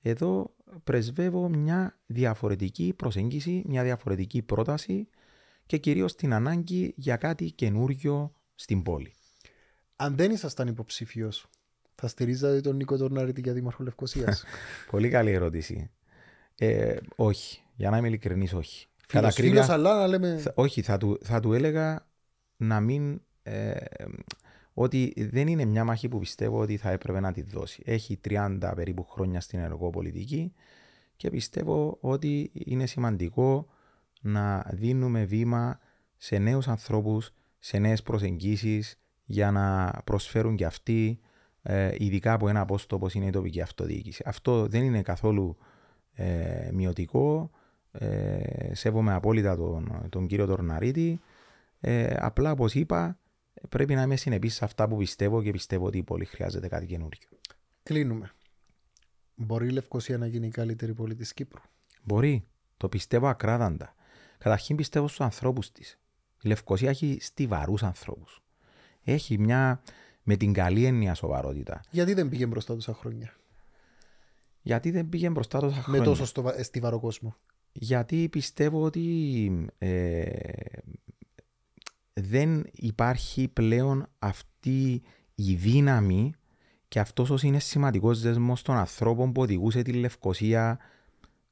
[0.00, 0.54] Εδώ
[0.84, 5.08] πρεσβεύω μια διαφορετική προσέγγιση, μια διαφορετική πρόταση
[5.66, 9.12] και κυρίως την ανάγκη για κάτι καινούριο στην πόλη.
[9.96, 11.48] Αν δεν ήσασταν υποψήφιος,
[12.04, 14.44] θα στηρίζατε τον Νίκο Τορναρίτη για Δήμαρχο Λευκοσίας.
[14.90, 15.90] Πολύ καλή ερώτηση.
[16.54, 17.62] Ε, όχι.
[17.74, 18.86] Για να είμαι ειλικρινής, όχι.
[19.08, 20.36] Φίλος, φίλος, αλλά να λέμε...
[20.36, 22.06] Θα, όχι, θα του, θα του έλεγα
[22.56, 23.20] να μην...
[23.42, 23.74] Ε,
[24.74, 27.82] ότι δεν είναι μια μάχη που πιστεύω ότι θα έπρεπε να τη δώσει.
[27.86, 30.52] Έχει 30 περίπου χρόνια στην ενεργό πολιτική
[31.16, 33.66] και πιστεύω ότι είναι σημαντικό
[34.20, 35.80] να δίνουμε βήμα
[36.16, 41.32] σε νέους ανθρώπους, σε νέες προσεγγίσεις για να προσφέρουν και αυτοί ε,
[41.98, 44.22] ειδικά από ένα απόστο όπως είναι η τοπική αυτοδιοίκηση.
[44.26, 45.56] Αυτό δεν είναι καθόλου
[46.14, 47.50] ε, μειωτικό.
[47.92, 51.20] Ε, σέβομαι απόλυτα τον, τον κύριο Τορναρίτη.
[51.80, 53.18] Ε, απλά, όπως είπα,
[53.68, 57.28] πρέπει να είμαι συνεπής σε αυτά που πιστεύω και πιστεύω ότι πολύ χρειάζεται κάτι καινούριο.
[57.82, 58.30] Κλείνουμε.
[59.34, 61.60] Μπορεί η Λευκοσία να γίνει η καλύτερη πόλη της Κύπρου;
[62.02, 62.46] Μπορεί.
[62.76, 63.94] Το πιστεύω ακράδαντα.
[64.38, 65.98] Καταρχήν πιστεύω στους ανθρώπους της.
[66.42, 68.42] Η Λευκοσία έχει στιβαρούς ανθρώπους.
[69.04, 69.82] Έχει μια
[70.24, 71.80] με την καλή έννοια σοβαρότητα.
[71.90, 73.32] Γιατί δεν πήγε μπροστά τόσα χρόνια;
[74.62, 76.00] Γιατί δεν πήγε μπροστά τόσα χρόνια.
[76.00, 77.36] Με τόσο στο, στιβαρό κόσμο.
[77.72, 80.24] Γιατί πιστεύω ότι ε,
[82.12, 85.02] δεν υπάρχει πλέον αυτή
[85.34, 86.32] η δύναμη
[86.88, 90.78] και αυτός ο είναι σημαντικός δεσμός των ανθρώπων που οδηγούσε τη Λευκοσία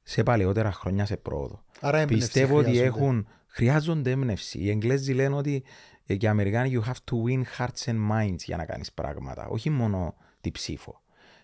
[0.02, 1.64] σε παλαιότερα χρόνια σε πρόοδο.
[1.80, 2.86] Άρα έμπνευση Πιστεύω ότι χρειάζονται.
[2.86, 4.58] έχουν, χρειάζονται έμπνευση.
[4.58, 8.38] Οι Εγγλέζοι λένε ότι ε, και οι Αμερικάνοι you have to win hearts and minds
[8.44, 9.46] για να κάνεις πράγματα.
[9.46, 11.00] Όχι μόνο τη ψήφο.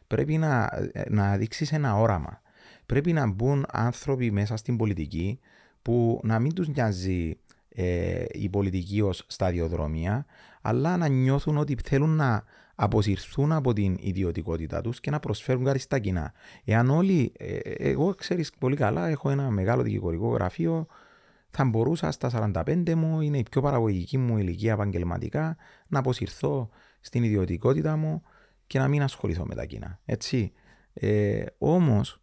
[0.06, 2.40] Πρέπει να, ε, να δείξεις ένα όραμα.
[2.86, 5.38] Πρέπει να μπουν άνθρωποι μέσα στην πολιτική
[5.82, 7.38] που να μην τους νοιάζει
[7.68, 10.26] ε, η πολιτική ως σταδιοδρομία,
[10.61, 12.44] αλλά να νιώθουν ότι θέλουν να
[12.74, 16.32] αποσυρθούν από την ιδιωτικότητα τους και να προσφέρουν κάτι στα κοινά.
[16.64, 20.86] Εάν όλοι, ε, ε, εγώ ξέρεις πολύ καλά, έχω ένα μεγάλο δικηγορικό γραφείο,
[21.51, 26.68] θα μπορούσα στα 45 μου, είναι η πιο παραγωγική μου ηλικία επαγγελματικά, να αποσυρθώ
[27.01, 28.22] στην ιδιωτικότητα μου
[28.66, 30.01] και να μην ασχοληθώ με τα κοινά.
[30.05, 30.53] Έτσι.
[30.92, 32.20] Ε, Όμως,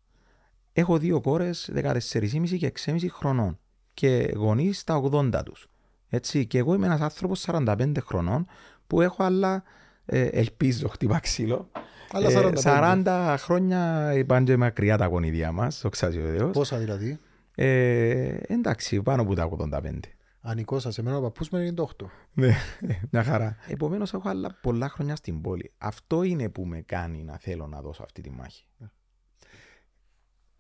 [0.73, 3.59] έχω δύο κόρες 14,5 και 6,5 χρονών
[3.93, 5.69] και γονείς στα 80 τους.
[6.09, 6.45] Έτσι.
[6.45, 8.45] Και εγώ είμαι ένας άνθρωπος 45 χρονών
[8.87, 9.63] που έχω άλλα.
[10.05, 11.69] Ε, ελπίζω, χτύπα ξύλο.
[12.11, 12.61] Άλλα Ε, 45.
[12.63, 16.51] 40 χρόνια είπαν και μακριά τα γονίδια μας, ο Ξασιοδέος.
[16.51, 17.19] Πόσα δηλαδή;
[17.55, 19.49] Ε, εντάξει, πάνω από τα
[19.81, 19.99] 85.
[20.47, 22.05] Ανικό σας, εμένα ο παππούς μου είναι 98.
[22.33, 22.55] Ναι,
[23.11, 23.57] μια χαρά.
[23.67, 25.73] Επομένως, έχω άλλα πολλά χρόνια στην πόλη.
[25.77, 28.67] Αυτό είναι που με κάνει να θέλω να δώσω αυτή τη μάχη.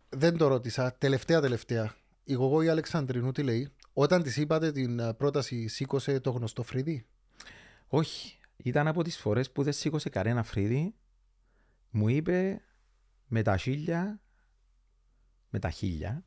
[0.09, 0.95] Δεν το ρώτησα.
[0.97, 1.95] Τελευταία, τελευταία.
[2.23, 6.63] Η γογό η Αλεξανδρινού τι λέει; Όταν της είπατε την α, πρόταση, σήκωσε το γνωστό
[6.63, 7.05] φρύδι;
[7.87, 10.95] Όχι, ήταν από τις φορές που δεν σήκωσε κανένα φρύδι.
[11.89, 12.61] Μου είπε
[13.27, 14.21] με τα χίλια,
[15.55, 16.23] με τα χίλια,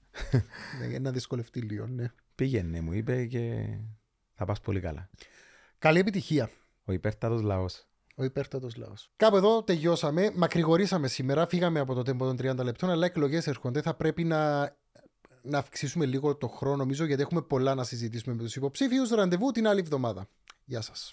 [0.80, 2.12] Ναι, για να δυσκολευτεί λίγο, ναι.
[2.34, 3.66] πήγαινε μου είπε και
[4.34, 5.10] θα πας πολύ καλά.
[5.78, 6.50] Καλή επιτυχία.
[6.84, 7.86] Ο υπέρτατος λαός.
[8.14, 9.10] Ο υπέρτατος λαός.
[9.16, 10.32] Κάπου εδώ τελειώσαμε.
[10.34, 11.46] Μακρηγορήσαμε σήμερα.
[11.46, 13.82] Φύγαμε από το τέμπο των 30 λεπτών, αλλά εκλογές έρχονται.
[13.82, 14.60] Θα πρέπει να,
[15.42, 19.10] να αυξήσουμε λίγο το χρόνο, νομίζω, γιατί έχουμε πολλά να συζητήσουμε με τους υποψήφιους.
[19.10, 20.28] Ραντεβού την άλλη εβδομάδα.
[20.64, 21.12] Γεια σας.